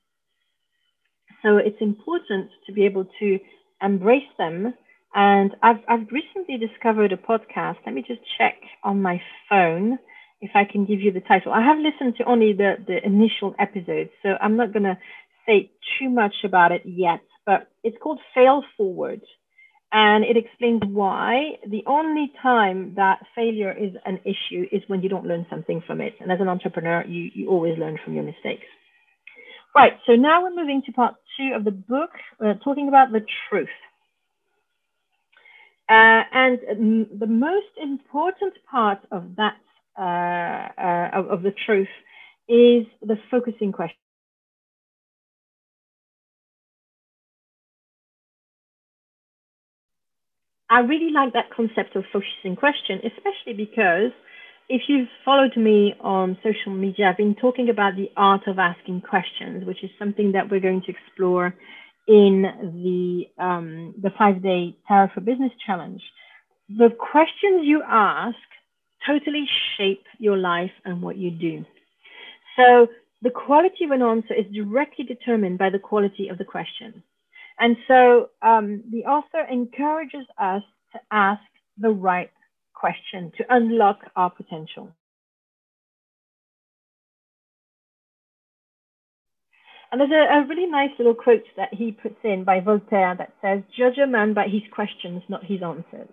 [1.42, 3.38] So it's important to be able to
[3.82, 4.74] embrace them.
[5.14, 7.76] And I've, I've recently discovered a podcast.
[7.86, 9.98] Let me just check on my phone
[10.40, 11.52] if I can give you the title.
[11.52, 14.98] I have listened to only the, the initial episodes, so I'm not going to
[15.46, 19.22] say too much about it yet, but it's called Fail Forward.
[19.90, 25.08] And it explains why the only time that failure is an issue is when you
[25.08, 26.12] don't learn something from it.
[26.20, 28.66] And as an entrepreneur, you, you always learn from your mistakes.
[29.74, 32.10] Right, so now we're moving to part two of the book,
[32.44, 33.68] uh, talking about the truth.
[35.88, 36.58] Uh, and
[37.20, 39.56] the most important part of that,
[39.98, 41.88] uh, uh, of, of the truth,
[42.48, 43.96] is the focusing question.
[50.70, 54.12] I really like that concept of focusing question, especially because
[54.68, 59.00] if you've followed me on social media, I've been talking about the art of asking
[59.00, 61.54] questions, which is something that we're going to explore
[62.06, 62.42] in
[62.84, 66.02] the um, the five day Tarot for Business challenge.
[66.68, 68.36] The questions you ask
[69.06, 71.64] totally shape your life and what you do.
[72.56, 72.88] So
[73.22, 77.02] the quality of an answer is directly determined by the quality of the question.
[77.58, 81.42] And so um, the author encourages us to ask
[81.78, 82.30] the right
[82.78, 84.92] question to unlock our potential.
[89.90, 93.32] And there's a, a, really nice little quote that he puts in by Voltaire that
[93.40, 96.10] says, Judge a man by his questions, not his answers.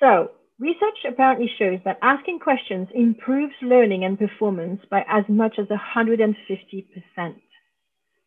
[0.00, 5.66] So, research apparently shows that asking questions improves learning and performance by as much as
[5.68, 6.36] 150%.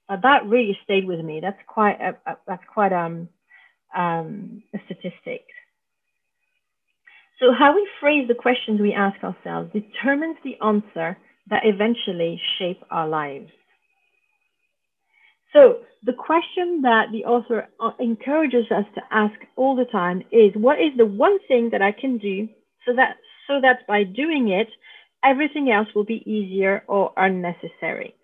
[0.09, 1.39] Now, that really stayed with me.
[1.39, 3.29] That's quite a, a that's quite um,
[3.95, 5.45] um, a statistic.
[7.39, 11.17] So how we phrase the questions we ask ourselves determines the answer
[11.49, 13.51] that eventually shape our lives.
[15.53, 20.51] So the question that the author uh, encourages us to ask all the time is,
[20.55, 22.49] what is the one thing that I can do
[22.85, 24.69] so that, so that by doing it,
[25.23, 28.15] everything else will be easier or unnecessary?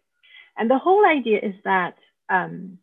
[0.58, 1.96] And the whole idea is that
[2.30, 2.78] um,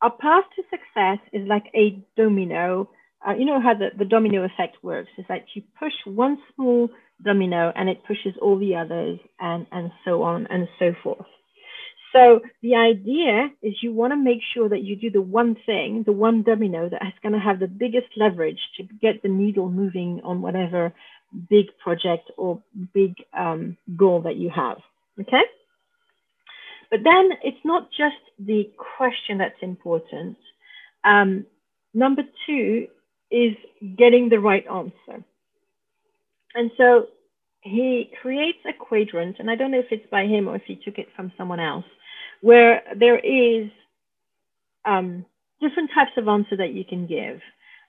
[0.00, 2.88] our path to success is like a domino
[3.26, 6.88] uh, you know how the, the domino effect works is that you push one small
[7.24, 11.26] domino and it pushes all the others and, and so on and so forth.
[12.12, 16.02] So the idea is you want to make sure that you do the one thing,
[16.04, 19.70] the one domino that is going to have the biggest leverage to get the needle
[19.70, 20.92] moving on whatever
[21.48, 24.78] big project or big um, goal that you have.
[25.18, 25.42] Okay?
[26.90, 30.36] But then it's not just the question that's important.
[31.04, 31.46] Um,
[31.94, 32.88] number two
[33.32, 33.56] is
[33.96, 35.24] getting the right answer.
[36.54, 37.06] And so
[37.62, 40.76] he creates a quadrant, and I don't know if it's by him or if he
[40.76, 41.86] took it from someone else,
[42.42, 43.70] where there is
[44.84, 45.24] um,
[45.60, 47.40] different types of answer that you can give.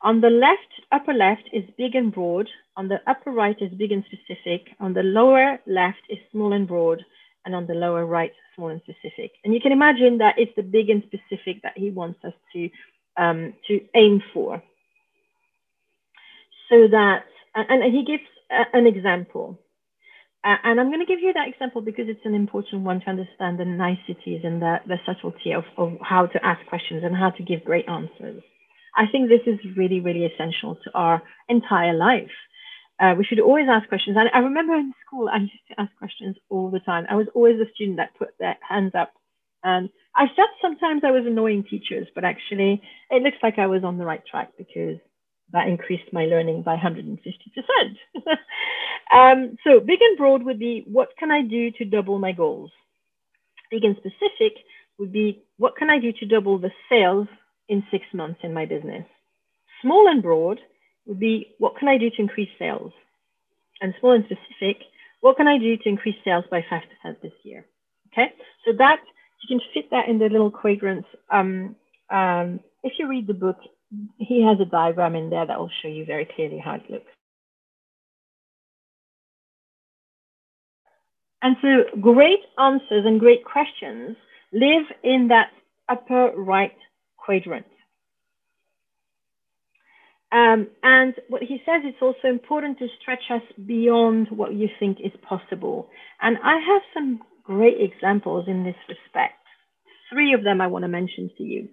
[0.01, 2.47] On the left, upper left is big and broad.
[2.77, 4.67] On the upper right is big and specific.
[4.79, 7.03] On the lower left is small and broad.
[7.45, 9.31] And on the lower right, small and specific.
[9.43, 12.69] And you can imagine that it's the big and specific that he wants us to,
[13.17, 14.61] um, to aim for
[16.73, 19.59] so that, and, and he gives a, an example.
[20.43, 23.09] Uh, and I'm going to give you that example because it's an important one to
[23.09, 27.29] understand the niceties and the, the subtlety of, of how to ask questions and how
[27.29, 28.43] to give great answers.
[28.95, 32.35] I think this is really, really essential to our entire life.
[32.99, 34.17] Uh, we should always ask questions.
[34.19, 37.05] And I remember in school, I used to ask questions all the time.
[37.09, 39.13] I was always the student that put their hands up.
[39.63, 43.83] And I felt sometimes I was annoying teachers, but actually it looks like I was
[43.83, 44.99] on the right track because
[45.53, 47.19] that increased my learning by 150%.
[49.13, 52.71] um, so big and broad would be, what can I do to double my goals?
[53.69, 54.57] Big and specific
[54.97, 57.27] would be, what can I do to double the sales
[57.69, 59.05] in six months in my business?
[59.81, 60.59] Small and broad
[61.05, 62.91] would be, what can I do to increase sales?
[63.79, 64.81] And small and specific,
[65.21, 66.81] what can I do to increase sales by 5%
[67.21, 67.65] this year?
[68.11, 68.33] Okay,
[68.65, 68.99] so that,
[69.41, 71.07] you can fit that in the little quadrants.
[71.29, 71.75] Um,
[72.09, 73.57] um, if you read the book,
[74.17, 77.11] he has a diagram in there that will show you very clearly how it looks.
[81.41, 84.15] And so great answers and great questions
[84.53, 85.49] live in that
[85.89, 86.71] upper right
[87.17, 87.65] quadrant.
[90.31, 94.99] Um, and what he says, it's also important to stretch us beyond what you think
[94.99, 95.89] is possible.
[96.21, 99.35] And I have some great examples in this respect.
[100.11, 101.69] Three of them I want to mention to you.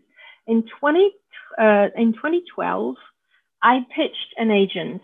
[0.46, 1.10] In, 20,
[1.58, 2.96] uh, in 2012,
[3.62, 5.02] I pitched an agent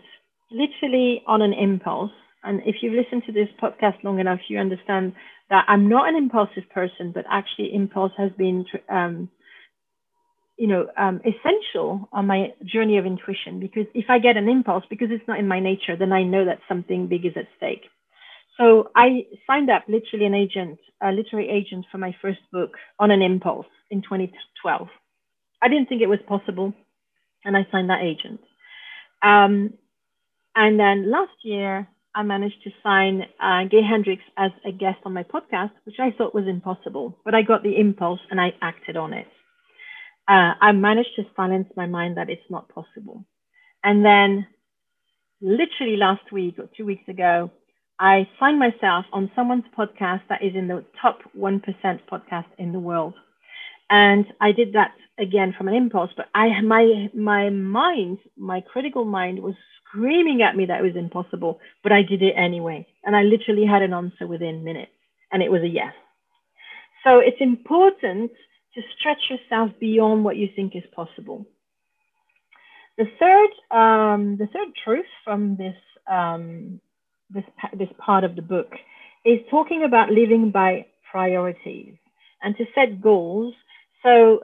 [0.51, 2.11] literally on an impulse.
[2.43, 5.13] And if you've listened to this podcast long enough, you understand
[5.49, 9.29] that I'm not an impulsive person, but actually impulse has been um,
[10.57, 14.83] you know, um, essential on my journey of intuition because if I get an impulse,
[14.89, 17.83] because it's not in my nature, then I know that something big is at stake.
[18.57, 23.11] So I signed up literally an agent, a literary agent for my first book on
[23.11, 24.87] an impulse in 2012.
[25.61, 26.73] I didn't think it was possible,
[27.43, 28.41] and I signed that agent.
[29.21, 29.73] Um,
[30.55, 35.13] and then last year, I managed to sign uh, Gay Hendricks as a guest on
[35.13, 38.97] my podcast, which I thought was impossible, but I got the impulse and I acted
[38.97, 39.27] on it
[40.27, 43.25] uh, I managed to silence my mind that it's not possible.
[43.83, 44.45] And then,
[45.41, 47.49] literally last week or two weeks ago,
[47.99, 51.61] I signed myself on someone's podcast that is in the top 1%
[52.11, 53.13] podcast in the world.
[53.89, 59.05] And I did that again from an impulse, but I, my, my mind, my critical
[59.05, 62.85] mind was screaming at me that it was impossible, but I did it anyway.
[63.03, 64.91] And I literally had an answer within minutes
[65.31, 65.93] and it was a yes.
[67.03, 68.31] So it's important
[68.75, 71.45] to stretch yourself beyond what you think is possible.
[72.97, 75.75] The third, um, the third truth from this,
[76.11, 76.79] um,
[77.29, 77.43] this,
[77.77, 78.71] this part of the book
[79.25, 81.95] is talking about living by priorities
[82.41, 83.53] and to set goals.
[84.07, 84.39] So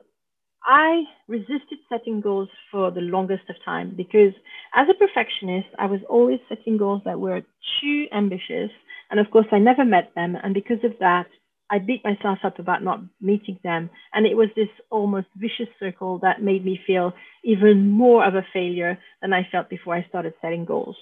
[0.66, 4.34] I resisted setting goals for the longest of time because
[4.76, 7.42] as a perfectionist, I was always setting goals that were
[7.82, 8.72] too ambitious.
[9.10, 10.36] And of course, I never met them.
[10.44, 11.28] And because of that,
[11.72, 13.90] I beat myself up about not meeting them.
[14.14, 17.14] And it was this almost vicious circle that made me feel
[17.46, 20.98] even more of a failure than I felt before I started setting goals.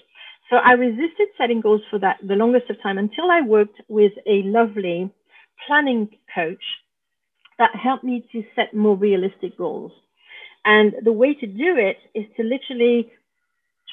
[0.50, 4.12] So I resisted setting goals for that the longest of time until I worked with
[4.26, 5.10] a lovely
[5.66, 6.62] planning coach
[7.58, 9.92] that helped me to set more realistic goals.
[10.64, 13.10] And the way to do it is to literally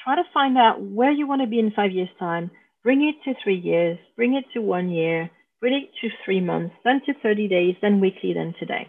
[0.04, 2.50] try to find out where you want to be in five years' time,
[2.82, 6.74] bring it to three years, bring it to one year, bring it to three months,
[6.84, 8.88] then to 30 days, then weekly, then today.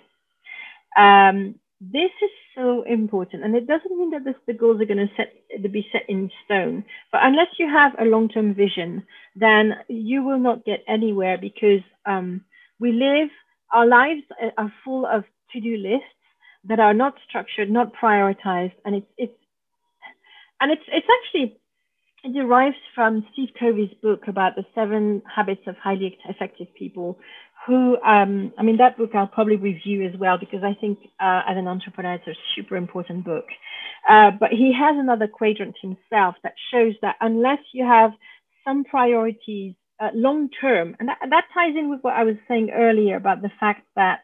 [0.97, 5.07] Um, this is so important, and it doesn't mean that this, the goals are going
[5.07, 6.85] to set to be set in stone.
[7.11, 9.03] But unless you have a long-term vision,
[9.35, 12.45] then you will not get anywhere because um,
[12.79, 13.29] we live
[13.71, 14.23] our lives
[14.57, 16.05] are full of to-do lists
[16.65, 19.37] that are not structured, not prioritized, and it's it's
[20.59, 21.57] and it's it's actually
[22.23, 27.17] it derives from Steve Covey's book about the seven habits of highly effective people
[27.65, 31.41] who, um, I mean, that book I'll probably review as well because I think uh,
[31.47, 33.45] as an entrepreneur, it's a super important book.
[34.09, 38.11] Uh, but he has another quadrant himself that shows that unless you have
[38.65, 42.71] some priorities uh, long term, and that, that, ties in with what I was saying
[42.73, 44.21] earlier about the fact that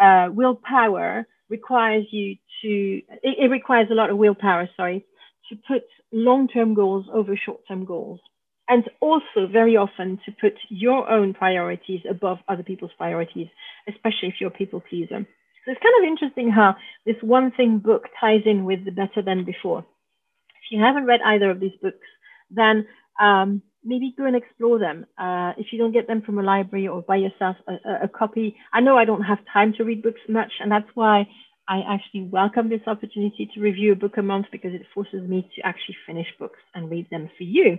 [0.00, 5.04] uh, willpower requires you to, it, it requires a lot of willpower, sorry,
[5.48, 8.20] to put long-term goals over short-term goals.
[8.68, 13.48] And also very often to put your own priorities above other people's priorities,
[13.88, 15.26] especially if you're a people pleaser.
[15.64, 19.22] So it's kind of interesting how this one thing book ties in with the better
[19.24, 19.80] than before.
[19.80, 22.06] If you haven't read either of these books,
[22.50, 22.86] then
[23.20, 25.06] um, maybe go and explore them.
[25.18, 28.56] Uh, if you don't get them from a library or buy yourself a, a, copy,
[28.72, 31.26] I know I don't have time to read books much, and that's why
[31.68, 35.48] I actually welcome this opportunity to review a book a month because it forces me
[35.56, 37.78] to actually finish books and read them for you.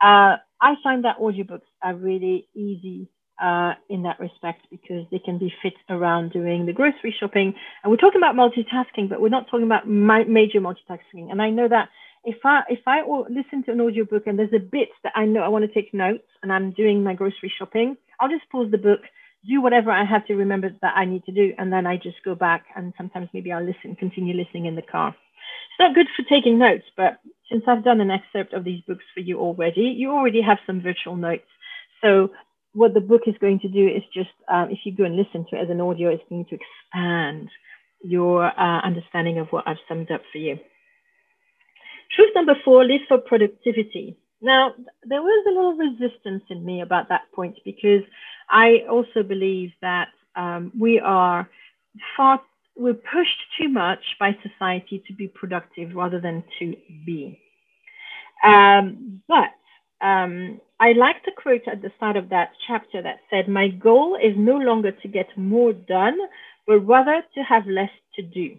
[0.00, 3.08] Uh, I find that audiobooks are really easy
[3.42, 7.54] uh, in that respect because they can be fit around doing the grocery shopping.
[7.82, 11.30] And we're talking about multitasking, but we're not talking about major multitasking.
[11.30, 11.88] And I know that
[12.24, 15.40] if I if I listen to an audiobook and there's a bit that I know
[15.40, 18.78] I want to take notes and I'm doing my grocery shopping, I'll just pause the
[18.78, 19.00] book
[19.46, 22.22] do whatever I have to remember that I need to do, and then I just
[22.24, 25.08] go back and sometimes maybe I'll listen, continue listening in the car.
[25.08, 27.18] It's not good for taking notes, but
[27.50, 30.80] since I've done an excerpt of these books for you already, you already have some
[30.80, 31.48] virtual notes.
[32.02, 32.30] So
[32.72, 35.44] what the book is going to do is just, um, if you go and listen
[35.50, 37.48] to it as an audio, it's going to expand
[38.02, 40.58] your uh, understanding of what I've summed up for you.
[42.14, 44.16] Truth number four, live for productivity.
[44.40, 48.02] Now, there was a little resistance in me about that point because
[48.50, 51.48] I also believe that um, we are
[52.16, 52.40] far,
[52.76, 56.74] we're pushed too much by society to be productive rather than to
[57.06, 57.40] be.
[58.44, 59.54] Um, but
[60.04, 64.16] um, I like the quote at the start of that chapter that said, My goal
[64.16, 66.18] is no longer to get more done,
[66.66, 68.58] but rather to have less to do.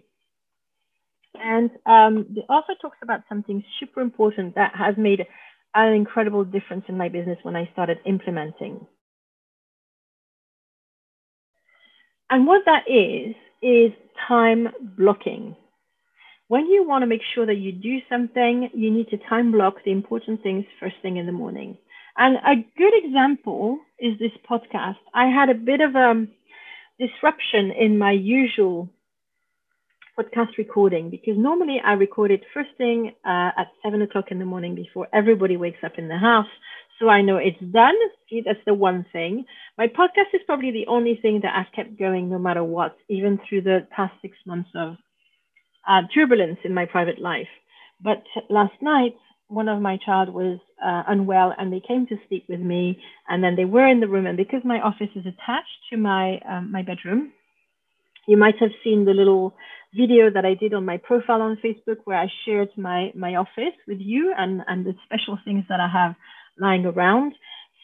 [1.34, 5.26] And um, the author talks about something super important that has made
[5.74, 8.86] an incredible difference in my business when I started implementing.
[12.30, 13.92] And what that is, is
[14.28, 15.56] time blocking.
[16.48, 19.76] When you want to make sure that you do something, you need to time block
[19.84, 21.78] the important things first thing in the morning.
[22.16, 24.98] And a good example is this podcast.
[25.14, 26.26] I had a bit of a
[26.98, 28.88] disruption in my usual
[30.18, 34.44] podcast recording because normally I record it first thing uh, at seven o'clock in the
[34.44, 36.46] morning before everybody wakes up in the house.
[36.98, 37.94] So I know it's done.
[38.30, 39.44] See, that's the one thing.
[39.76, 43.40] My podcast is probably the only thing that I've kept going no matter what, even
[43.48, 44.96] through the past six months of
[45.88, 47.48] uh, turbulence in my private life.
[48.02, 49.14] But last night,
[49.48, 52.98] one of my child was uh, unwell and they came to sleep with me
[53.28, 56.38] and then they were in the room and because my office is attached to my
[56.48, 57.32] um, my bedroom
[58.26, 59.54] you might have seen the little
[59.94, 63.76] video that I did on my profile on Facebook where I shared my my office
[63.86, 66.14] with you and and the special things that I have
[66.58, 67.34] lying around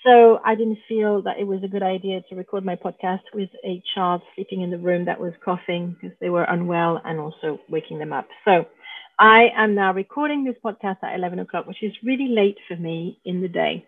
[0.05, 3.51] so I didn't feel that it was a good idea to record my podcast with
[3.65, 7.59] a child sleeping in the room that was coughing because they were unwell and also
[7.69, 8.27] waking them up.
[8.47, 8.65] So
[9.19, 13.21] I am now recording this podcast at 11 o'clock, which is really late for me
[13.27, 13.85] in the day.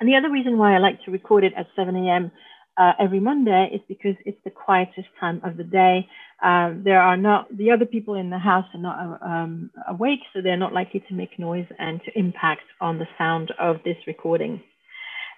[0.00, 2.32] And the other reason why I like to record it at 7 a.m.
[2.76, 6.08] Uh, every Monday is because it's the quietest time of the day.
[6.42, 10.40] Um, there are not the other people in the house are not um, awake, so
[10.40, 14.62] they're not likely to make noise and to impact on the sound of this recording.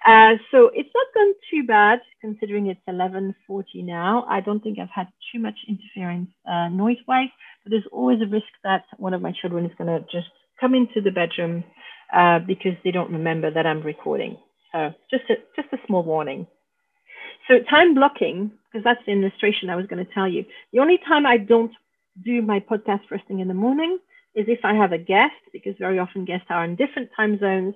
[0.07, 4.27] Uh, so it's not gone too bad considering it's 11.40 now.
[4.29, 7.29] I don't think I've had too much interference uh, noise-wise,
[7.65, 10.29] but there's always a risk that one of my children is going to just
[10.61, 11.65] come into the bedroom
[12.15, 14.39] uh, because they don't remember that I'm recording.
[14.73, 16.47] So just a, just a small warning.
[17.49, 20.45] So time blocking, because that's the illustration I was going to tell you.
[20.73, 21.73] The only time I don't
[22.25, 23.99] do my podcast first thing in the morning
[24.35, 27.75] is if I have a guest, because very often guests are in different time zones.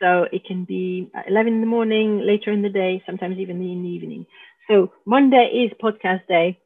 [0.00, 3.82] So it can be 11 in the morning, later in the day, sometimes even in
[3.82, 4.26] the evening.
[4.68, 6.58] So Monday is podcast day.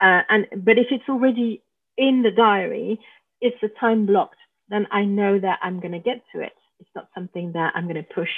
[0.00, 1.62] Uh, and but if it's already
[1.96, 3.00] in the diary,
[3.40, 4.36] it's a time blocked,
[4.68, 6.52] then I know that I'm going to get to it.
[6.80, 8.30] It's not something that I'm going to push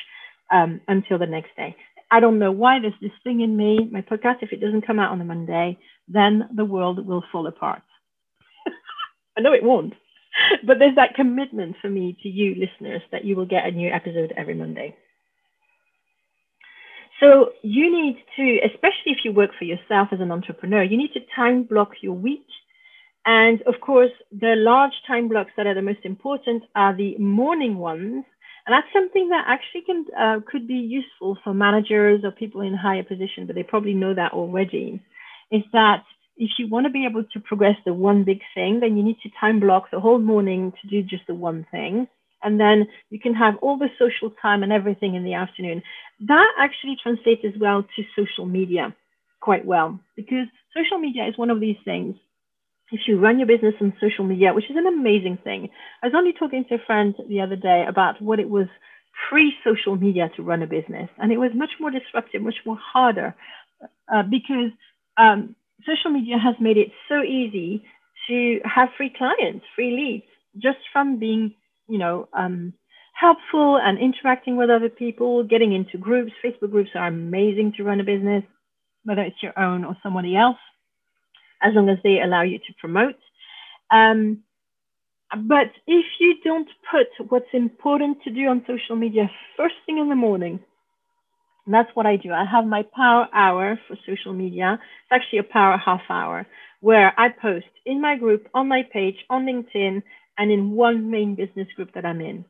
[0.53, 1.77] um, until the next day.
[2.11, 4.99] I don't know why there's this thing in me, my podcast, if it doesn't come
[4.99, 5.79] out on a Monday,
[6.09, 7.83] then the world will fall apart.
[9.37, 9.95] I know it won't
[10.65, 13.91] but there's that commitment for me to you listeners that you will get a new
[13.91, 14.95] episode every Monday.
[17.21, 21.13] So you need to, especially if you work for yourself as an entrepreneur, you need
[21.15, 22.47] to time block your week.
[23.27, 27.79] And of course, the large time blocks that are the most important are the morning
[27.79, 28.25] ones.
[28.69, 32.75] And that's something that actually can uh, could be useful for managers or people in
[32.75, 35.03] higher position, but they probably know that already.
[35.51, 36.05] Is that
[36.37, 39.17] if you want to be able to progress the one big thing, then you need
[39.23, 42.09] to time block the whole morning to do just the one thing.
[42.43, 45.83] And then you can have all the social time and everything in the afternoon.
[46.29, 48.95] That actually translates as well to social media
[49.41, 50.47] quite well because
[50.77, 52.17] social media is one of these things.
[52.91, 55.69] If you run your business on social media, which is an amazing thing,
[56.03, 58.67] I was only talking to a friend the other day about what it was
[59.29, 61.11] pre social media to run a business.
[61.19, 63.35] And it was much more disruptive, much more harder
[64.13, 64.71] uh, because
[65.19, 65.55] um,
[65.87, 67.85] social media has made it so easy
[68.29, 70.25] to have free clients, free leads,
[70.63, 71.55] just from being,
[71.89, 72.73] you know, um,
[73.15, 76.33] helpful and interacting with other people, getting into groups.
[76.45, 78.45] Facebook groups are amazing to run a business,
[79.05, 80.59] whether it's your own or somebody else,
[81.63, 83.17] as long as they allow you to promote.
[83.91, 84.41] Um,
[85.37, 90.09] but if you don't put what's important to do on social media first thing in
[90.09, 90.61] the morning,
[91.67, 92.33] that's what I do.
[92.33, 94.79] I have my power hour for social media.
[94.81, 96.47] It's actually a power half hour
[96.81, 100.03] where I post in my group, on my page, on LinkedIn,
[100.39, 102.45] and in one main business group that I'm in.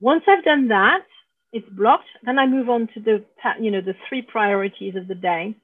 [0.00, 1.04] Once I've done that,
[1.52, 2.06] it's blocked.
[2.22, 3.24] Then I move on to the,
[3.60, 5.56] you know, the three priorities of the day.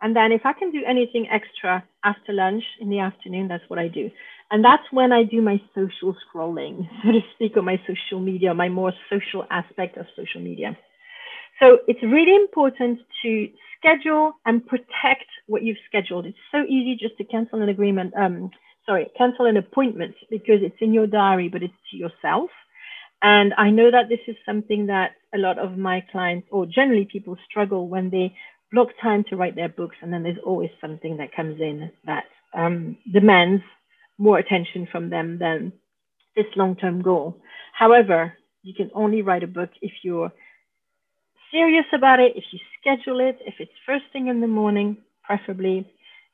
[0.00, 3.78] And then if I can do anything extra after lunch in the afternoon, that's what
[3.78, 4.10] I do.
[4.50, 8.54] And that's when I do my social scrolling, so to speak, on my social media,
[8.54, 10.76] my more social aspect of social media.
[11.60, 16.26] So it's really important to schedule and protect what you've scheduled.
[16.26, 18.50] It's so easy just to cancel an agreement, um,
[18.86, 22.50] sorry, cancel an appointment because it's in your diary, but it's to yourself.
[23.22, 27.08] And I know that this is something that a lot of my clients, or generally
[27.10, 28.34] people, struggle when they
[28.72, 32.24] block time to write their books, and then there's always something that comes in that
[32.54, 33.62] um, demands
[34.18, 35.72] more attention from them than
[36.36, 37.36] this long-term goal.
[37.72, 40.32] However, You can only write a book if you're
[41.50, 45.90] serious about it, if you schedule it, if it's first thing in the morning, preferably,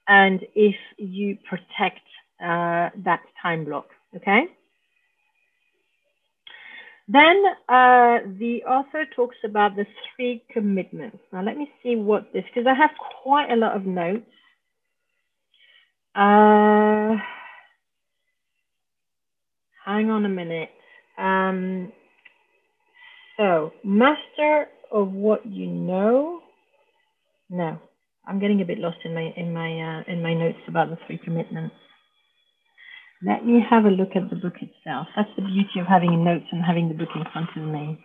[0.08, 2.00] and if you protect
[2.42, 4.46] uh, that time block, okay?
[7.06, 9.86] Then uh, the author talks about the
[10.16, 11.18] three commitments.
[11.32, 12.90] Now let me see what this, because I have
[13.22, 14.24] quite a lot of notes.
[16.14, 17.20] Uh,
[19.84, 20.70] hang on a minute.
[21.18, 21.92] Um,
[23.36, 26.40] so, master of what you know.
[27.50, 27.78] No,
[28.26, 30.98] I'm getting a bit lost in my in my uh, in my notes about the
[31.06, 31.74] three commitments.
[33.24, 35.08] Let me have a look at the book itself.
[35.16, 38.04] That's the beauty of having notes and having the book in front of me.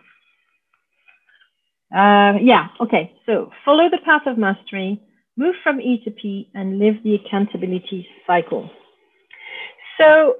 [1.94, 3.12] Uh, yeah, okay.
[3.26, 5.00] So follow the path of mastery,
[5.36, 8.70] move from E to P, and live the accountability cycle.
[9.98, 10.36] So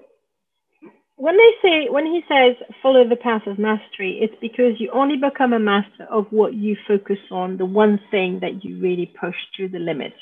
[1.17, 5.17] when they say, when he says follow the path of mastery, it's because you only
[5.19, 9.37] become a master of what you focus on, the one thing that you really push
[9.59, 10.15] to the limit.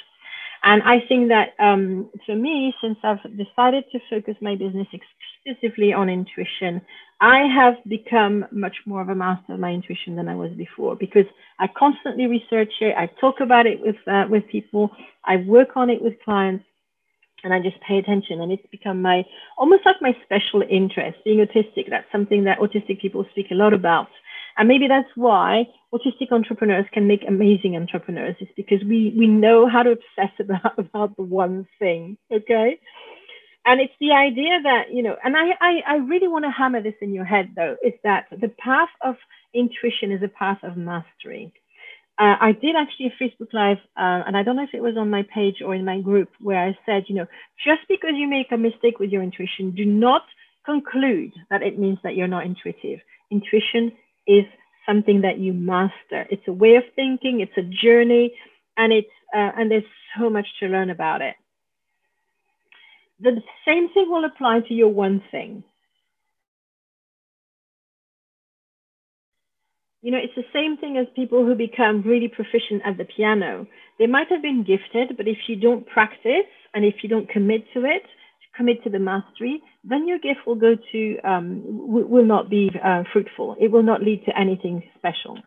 [0.62, 5.92] And I think that um, for me, since I've decided to focus my business exclusively
[5.92, 6.82] on intuition,
[7.20, 10.96] I have become much more of a master of my intuition than I was before
[10.96, 11.26] because
[11.58, 12.94] I constantly research it.
[12.96, 14.90] I talk about it with uh, with people.
[15.24, 16.64] I work on it with clients,
[17.44, 18.40] and I just pay attention.
[18.40, 19.24] And it's become my
[19.56, 21.18] almost like my special interest.
[21.24, 24.08] Being autistic, that's something that autistic people speak a lot about.
[24.58, 29.68] And maybe that's why autistic entrepreneurs can make amazing entrepreneurs, is because we, we know
[29.68, 32.18] how to obsess about, about the one thing.
[32.30, 32.78] Okay.
[33.64, 36.82] And it's the idea that, you know, and I, I, I really want to hammer
[36.82, 39.16] this in your head though, is that the path of
[39.54, 41.52] intuition is a path of mastery.
[42.18, 44.96] Uh, I did actually a Facebook Live, uh, and I don't know if it was
[44.96, 47.26] on my page or in my group, where I said, you know,
[47.64, 50.22] just because you make a mistake with your intuition, do not
[50.64, 53.00] conclude that it means that you're not intuitive.
[53.30, 53.92] Intuition
[54.28, 54.44] is
[54.86, 56.26] something that you master.
[56.30, 58.34] It's a way of thinking, it's a journey,
[58.76, 59.84] and it's uh, and there's
[60.18, 61.34] so much to learn about it.
[63.20, 65.64] The same thing will apply to your one thing.
[70.00, 73.66] You know, it's the same thing as people who become really proficient at the piano.
[73.98, 77.64] They might have been gifted, but if you don't practice and if you don't commit
[77.74, 78.04] to it,
[78.58, 83.04] commit to the mastery, then your gift will go to um, will not be uh,
[83.12, 83.56] fruitful.
[83.58, 85.38] It will not lead to anything special.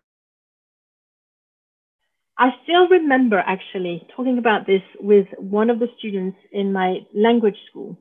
[2.41, 7.57] I still remember actually talking about this with one of the students in my language
[7.69, 7.95] school.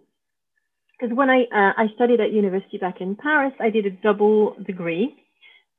[0.98, 4.54] Because when I, uh, I studied at university back in Paris, I did a double
[4.66, 5.14] degree,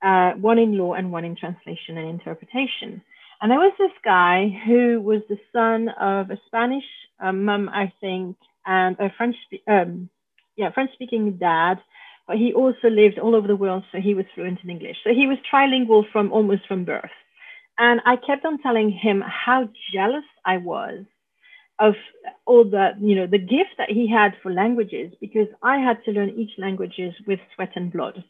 [0.03, 3.01] uh, one in law and one in translation and interpretation.
[3.41, 6.83] And there was this guy who was the son of a Spanish
[7.19, 9.35] uh, mum, I think, and a French,
[9.67, 10.09] um,
[10.55, 11.79] yeah, French speaking dad,
[12.27, 14.97] but he also lived all over the world, so he was fluent in English.
[15.03, 17.11] So he was trilingual from almost from birth.
[17.77, 21.05] And I kept on telling him how jealous I was
[21.79, 21.95] of
[22.45, 26.11] all the, you know, the gift that he had for languages because I had to
[26.11, 28.23] learn each languages with sweat and blood.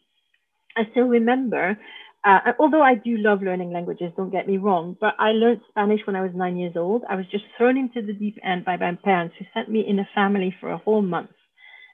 [0.77, 1.77] I still remember
[2.23, 6.01] uh, although I do love learning languages, don't get me wrong, but I learned Spanish
[6.05, 7.03] when I was nine years old.
[7.09, 9.99] I was just thrown into the deep end by my parents who sent me in
[9.99, 11.31] a family for a whole month.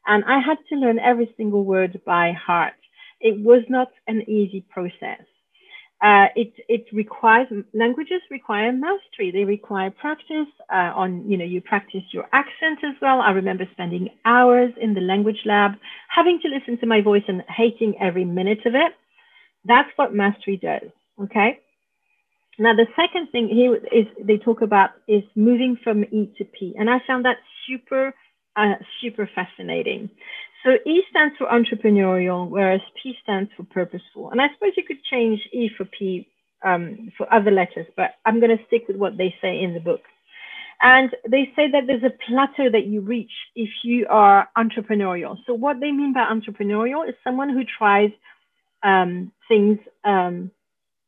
[0.05, 2.73] And I had to learn every single word by heart.
[3.21, 5.23] It was not an easy process.
[6.03, 9.31] Uh, it, it requires, languages require mastery.
[9.31, 13.21] They require practice uh, on, you know, you practice your accent as well.
[13.21, 15.71] I remember spending hours in the language lab,
[16.15, 18.93] having to listen to my voice and hating every minute of it
[19.67, 20.89] that's what mastery does.
[21.23, 21.59] Okay.
[22.59, 26.75] Now, the second thing here is they talk about is moving from E to P.
[26.77, 27.37] And I found that
[27.67, 28.13] super,
[28.55, 30.09] uh, super fascinating.
[30.63, 34.31] So E stands for entrepreneurial, whereas P stands for purposeful.
[34.31, 36.27] And I suppose you could change E for P
[36.65, 39.79] um, for other letters, but I'm going to stick with what they say in the
[39.79, 40.01] book.
[40.81, 45.37] And they say that there's a plateau that you reach if you are entrepreneurial.
[45.45, 48.11] So what they mean by entrepreneurial is someone who tries
[48.87, 50.51] um, things, um,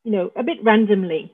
[0.04, 1.34] you know, a bit randomly.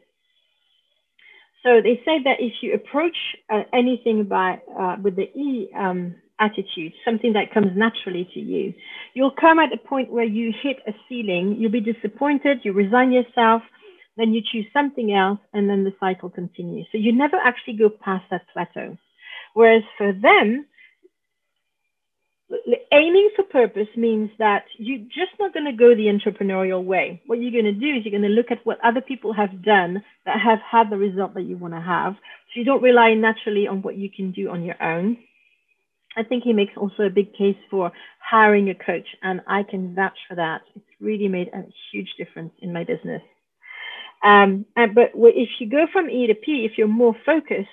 [1.64, 3.18] So they say that if you approach
[3.52, 8.74] uh, anything by uh, with the E um, attitude, something that comes naturally to you,
[9.16, 11.58] you'll come at a point where you hit a ceiling.
[11.60, 12.60] You'll be disappointed.
[12.64, 13.64] You resign yourself.
[14.18, 16.88] Then you choose something else, and then the cycle continues.
[16.92, 18.98] So you never actually go past that plateau.
[19.56, 20.66] Whereas for them,
[22.92, 27.22] aiming for purpose means that you're just not going to go the entrepreneurial way.
[27.26, 29.64] What you're going to do is you're going to look at what other people have
[29.64, 32.14] done that have had the result that you want to have.
[32.14, 35.18] So you don't rely naturally on what you can do on your own.
[36.18, 39.94] I think he makes also a big case for hiring a coach, and I can
[39.94, 40.62] vouch for that.
[40.76, 43.22] It's really made a huge difference in my business.
[44.24, 47.68] Um, and, but if you go from E to P, if you're more focused,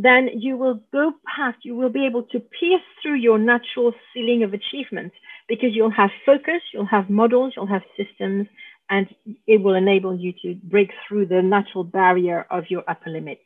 [0.00, 4.44] then you will go past, you will be able to pierce through your natural ceiling
[4.44, 5.12] of achievement
[5.48, 8.46] because you'll have focus, you'll have models, you'll have systems,
[8.88, 9.08] and
[9.48, 13.40] it will enable you to break through the natural barrier of your upper limit.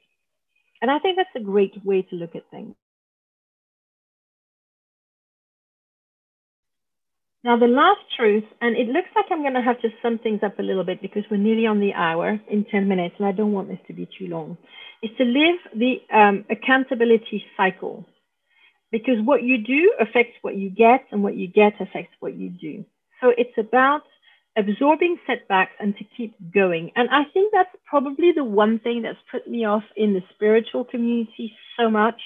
[0.83, 2.75] And I think that's a great way to look at things.
[7.45, 10.41] Now, the last truth, and it looks like I'm going to have to sum things
[10.45, 13.33] up a little bit because we're nearly on the hour in 10 minutes, and I
[13.33, 14.59] don't want this to be too long,
[15.03, 18.07] is to live the um, accountability cycle.
[18.91, 22.51] Because what you do affects what you get, and what you get affects what you
[22.51, 22.85] do.
[23.21, 24.03] So it's about
[24.57, 26.93] absorbing setbacks and to keep going.
[26.97, 30.85] And I think that's probably the one thing that's put me off in the spiritual
[30.85, 32.21] community so much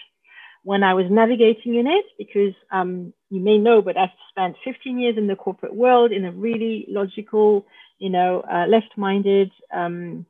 [0.64, 4.98] when I was navigating in it, because um, you may know, but I've spent 15
[4.98, 7.64] years in the corporate world in a really logical,
[8.00, 10.26] you know, uh, left-minded um,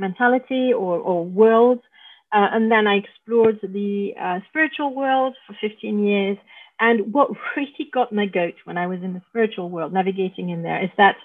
[0.00, 1.80] mentality or, or world.
[2.32, 6.38] Uh, and then I explored the uh, spiritual world for 15 years.
[6.80, 10.62] And what really got my goat when I was in the spiritual world, navigating in
[10.62, 11.16] there, is that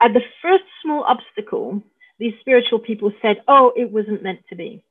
[0.00, 1.82] at the first small obstacle,
[2.18, 4.84] these spiritual people said, Oh, it wasn't meant to be.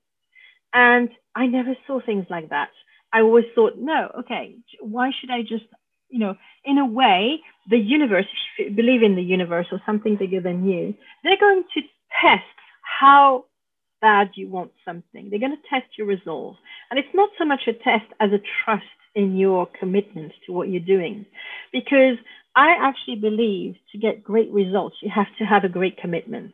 [0.73, 2.69] And I never saw things like that.
[3.13, 5.65] I always thought, no, okay, why should I just,
[6.09, 8.25] you know, in a way, the universe,
[8.57, 10.93] if you believe in the universe or something bigger than you,
[11.23, 11.81] they're going to
[12.21, 12.43] test
[13.01, 13.45] how
[13.99, 15.29] bad you want something.
[15.29, 16.55] They're going to test your resolve.
[16.89, 18.85] And it's not so much a test as a trust
[19.15, 21.25] in your commitment to what you're doing.
[21.71, 22.17] Because
[22.55, 26.53] I actually believe to get great results, you have to have a great commitment.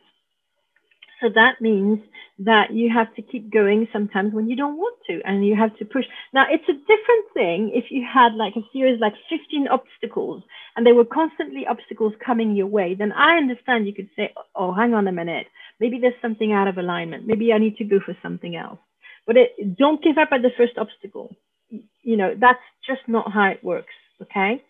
[1.20, 1.98] So that means
[2.38, 5.76] that you have to keep going sometimes when you don't want to, and you have
[5.78, 6.04] to push.
[6.32, 10.44] Now, it's a different thing if you had like a series like 15 obstacles
[10.76, 14.72] and there were constantly obstacles coming your way, then I understand you could say, oh,
[14.72, 15.46] hang on a minute.
[15.80, 17.26] Maybe there's something out of alignment.
[17.26, 18.78] Maybe I need to go for something else.
[19.26, 21.34] But it, don't give up at the first obstacle.
[21.70, 23.94] You know, that's just not how it works.
[24.22, 24.62] Okay.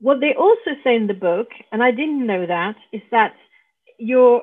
[0.00, 3.34] What they also say in the book, and I didn't know that, is that
[3.98, 4.42] your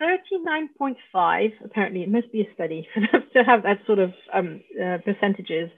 [0.00, 2.86] 39.5, apparently it must be a study
[3.32, 5.70] to have that sort of um, uh, percentages,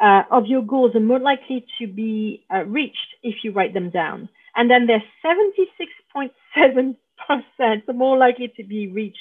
[0.00, 3.90] uh, of your goals are more likely to be uh, reached if you write them
[3.90, 4.28] down.
[4.54, 6.96] And then they're 76.7%
[7.28, 9.18] are more likely to be reached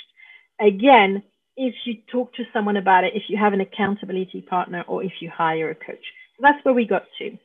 [0.60, 1.24] again
[1.58, 5.14] if you talk to someone about it, if you have an accountability partner, or if
[5.22, 6.04] you hire a coach.
[6.36, 7.38] So that's where we got to.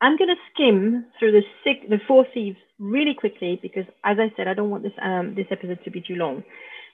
[0.00, 4.32] I'm going to skim through the six, the four thieves really quickly because, as I
[4.36, 6.42] said, I don't want this um, this episode to be too long.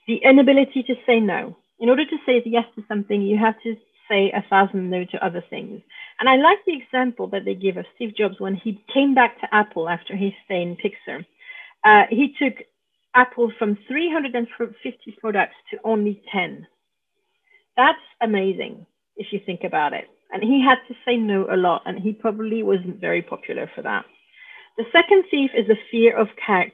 [0.07, 1.57] The inability to say no.
[1.81, 3.77] In order to say yes to something, you have to
[4.11, 5.81] say a thousand no to other things.
[6.19, 9.41] And I like the example that they give of Steve Jobs when he came back
[9.41, 11.25] to Apple after his stay in Pixar.
[11.89, 12.55] Uh, he took
[13.15, 16.67] Apple from 350 products to only 10.
[17.79, 18.85] That's amazing
[19.17, 20.05] if you think about it.
[20.31, 23.81] And he had to say no a lot, and he probably wasn't very popular for
[23.83, 24.05] that.
[24.77, 26.29] The second thief is the fear of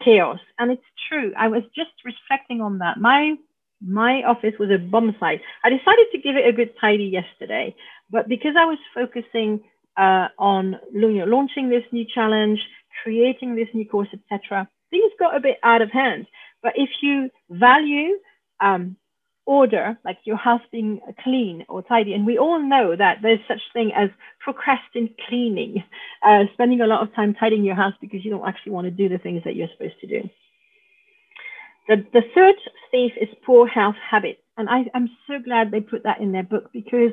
[0.05, 0.41] chaos.
[0.59, 1.33] And it's true.
[1.39, 2.99] I was just reflecting on that.
[2.99, 3.37] My
[3.81, 5.43] my office was a bomb site.
[5.63, 7.75] I decided to give it a good tidy yesterday,
[8.11, 9.61] but because I was focusing
[9.97, 12.61] uh, on you know, launching this new challenge,
[13.03, 16.27] creating this new course, etc., things got a bit out of hand.
[16.63, 18.19] But if you value
[18.61, 18.97] um,
[19.47, 22.15] order, like your house being clean or tidy.
[22.15, 24.09] And we all know that there's such thing as
[24.41, 25.85] procrastinating cleaning,
[26.27, 28.91] uh, spending a lot of time tidying your house because you don't actually want to
[28.91, 30.29] do the things that you're supposed to do.
[31.89, 32.55] The, the third
[32.91, 34.41] thief is poor health habits.
[34.57, 37.13] And I, I'm so glad they put that in their book because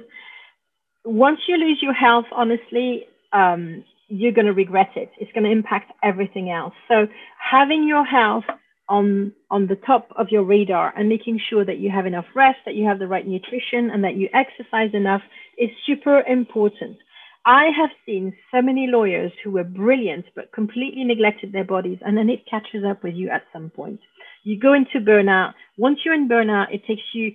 [1.03, 5.09] once you lose your health, honestly, um, you're going to regret it.
[5.19, 6.73] It's going to impact everything else.
[6.87, 7.07] So
[7.39, 8.43] having your health
[8.89, 12.59] on on the top of your radar and making sure that you have enough rest,
[12.65, 15.21] that you have the right nutrition, and that you exercise enough
[15.57, 16.97] is super important.
[17.45, 22.17] I have seen so many lawyers who were brilliant but completely neglected their bodies, and
[22.17, 23.99] then it catches up with you at some point.
[24.43, 25.53] You go into burnout.
[25.77, 27.31] Once you're in burnout, it takes you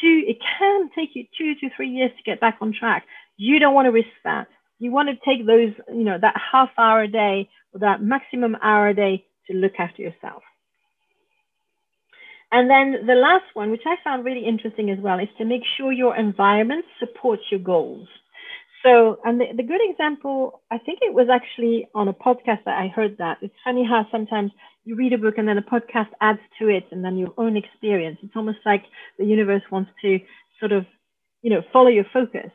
[0.00, 3.04] two, it can take you two to three years to get back on track.
[3.36, 4.46] You don't want to risk that.
[4.82, 8.56] You want to take those, you know, that half hour a day or that maximum
[8.60, 10.42] hour a day to look after yourself.
[12.50, 15.62] And then the last one, which I found really interesting as well, is to make
[15.76, 18.08] sure your environment supports your goals.
[18.82, 22.76] So, and the, the good example, I think it was actually on a podcast that
[22.76, 23.38] I heard that.
[23.40, 24.50] It's funny how sometimes
[24.84, 27.56] you read a book and then a podcast adds to it and then your own
[27.56, 28.18] experience.
[28.20, 28.82] It's almost like
[29.16, 30.18] the universe wants to
[30.58, 30.84] sort of,
[31.42, 32.50] you know, follow your focus.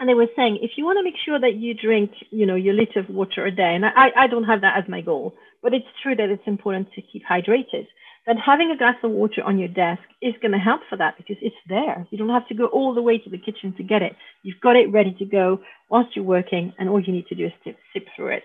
[0.00, 2.56] And they were saying if you want to make sure that you drink you know
[2.56, 5.34] your liter of water a day and I, I don't have that as my goal
[5.62, 7.86] but it's true that it's important to keep hydrated
[8.26, 11.16] then having a glass of water on your desk is going to help for that
[11.16, 12.06] because it's there.
[12.10, 14.14] You don't have to go all the way to the kitchen to get it.
[14.42, 17.46] You've got it ready to go whilst you're working and all you need to do
[17.46, 18.42] is sip, sip through it.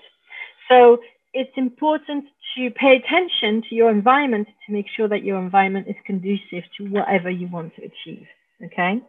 [0.69, 0.99] So
[1.35, 2.23] it's important
[2.55, 6.85] to pay attention to your environment to make sure that your environment is conducive to
[6.85, 8.25] whatever you want to achieve
[8.63, 9.01] okay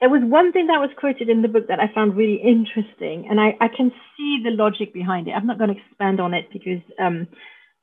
[0.00, 3.28] there was one thing that was quoted in the book that I found really interesting,
[3.30, 5.32] and I, I can see the logic behind it.
[5.32, 7.26] I'm not going to expand on it because um,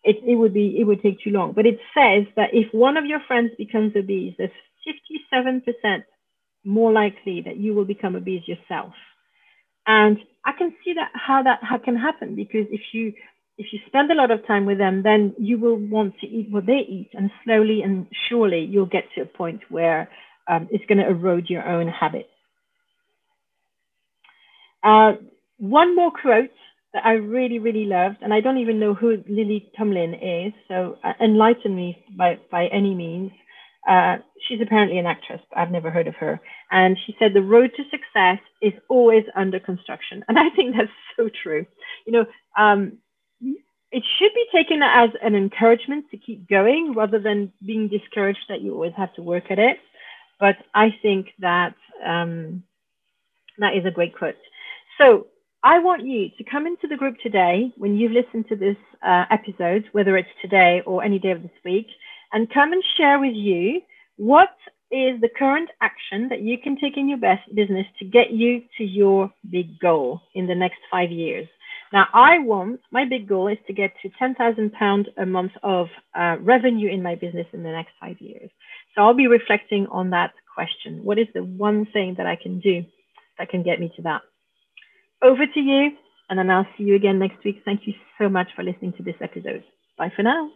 [0.04, 1.54] it, it would be it would take too long.
[1.54, 4.52] But it says that if one of your friends becomes obese, there's
[5.84, 6.04] 57%
[6.66, 8.94] more likely that you will become obese yourself.
[9.88, 13.14] And I can see that how that how can happen because if you
[13.58, 16.50] if you spend a lot of time with them, then you will want to eat
[16.52, 20.10] what they eat, and slowly and surely you'll get to a point where
[20.48, 22.30] um, it's going to erode your own habits.
[24.84, 25.14] Uh,
[25.58, 26.52] one more quote
[26.94, 30.98] that I really, really loved, and I don't even know who Lily Tomlin is, so
[31.04, 33.32] uh, enlighten me by, by any means.
[33.88, 34.18] Uh,
[34.48, 36.40] she's apparently an actress, but I've never heard of her.
[36.72, 40.24] And she said, The road to success is always under construction.
[40.30, 41.66] And I think that's so true.
[42.06, 42.26] You know,
[42.58, 42.98] um,
[43.94, 48.62] it should be taken as an encouragement to keep going rather than being discouraged that
[48.62, 49.78] you always have to work at it.
[50.40, 51.76] But I think that
[52.06, 52.64] um,
[53.60, 54.36] that is a great quote.
[55.00, 55.28] So
[55.64, 59.26] I want you to come into the group today when you've listened to this uh,
[59.32, 61.88] episode, whether it's today or any day of this week,
[62.34, 63.82] and come and share with you
[64.18, 64.50] what
[64.92, 68.62] is the current action that you can take in your best business to get you
[68.78, 71.48] to your big goal in the next five years.
[71.92, 76.38] Now, I want my big goal is to get to £10,000 a month of uh,
[76.42, 78.50] revenue in my business in the next five years.
[78.96, 81.04] So I'll be reflecting on that question.
[81.04, 82.86] What is the one thing that I can do
[83.40, 84.22] that can get me to that?
[85.24, 85.92] Over to you,
[86.30, 87.62] and then I'll see you again next week.
[87.66, 89.64] Thank you so much for listening to this episode.
[89.98, 90.52] Bye for now.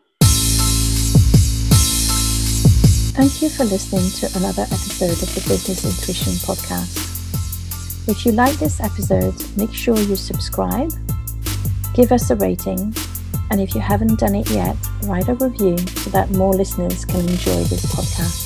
[3.18, 7.06] Thank you for listening to another episode of the Business Intuition Podcast.
[8.08, 10.92] If you like this episode, make sure you subscribe,
[11.96, 12.94] give us a rating,
[13.50, 17.22] and if you haven't done it yet, write a review so that more listeners can
[17.22, 18.44] enjoy this podcast.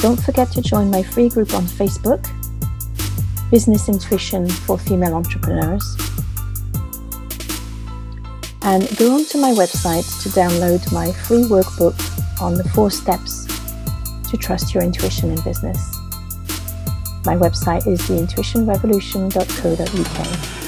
[0.00, 2.28] Don't forget to join my free group on Facebook,
[3.50, 5.96] Business Intuition for Female Entrepreneurs.
[8.62, 11.96] And go onto my website to download my free workbook
[12.40, 13.46] on the four steps
[14.30, 15.78] to trust your intuition in business.
[17.24, 20.59] My website is theintuitionrevolution.co.uk.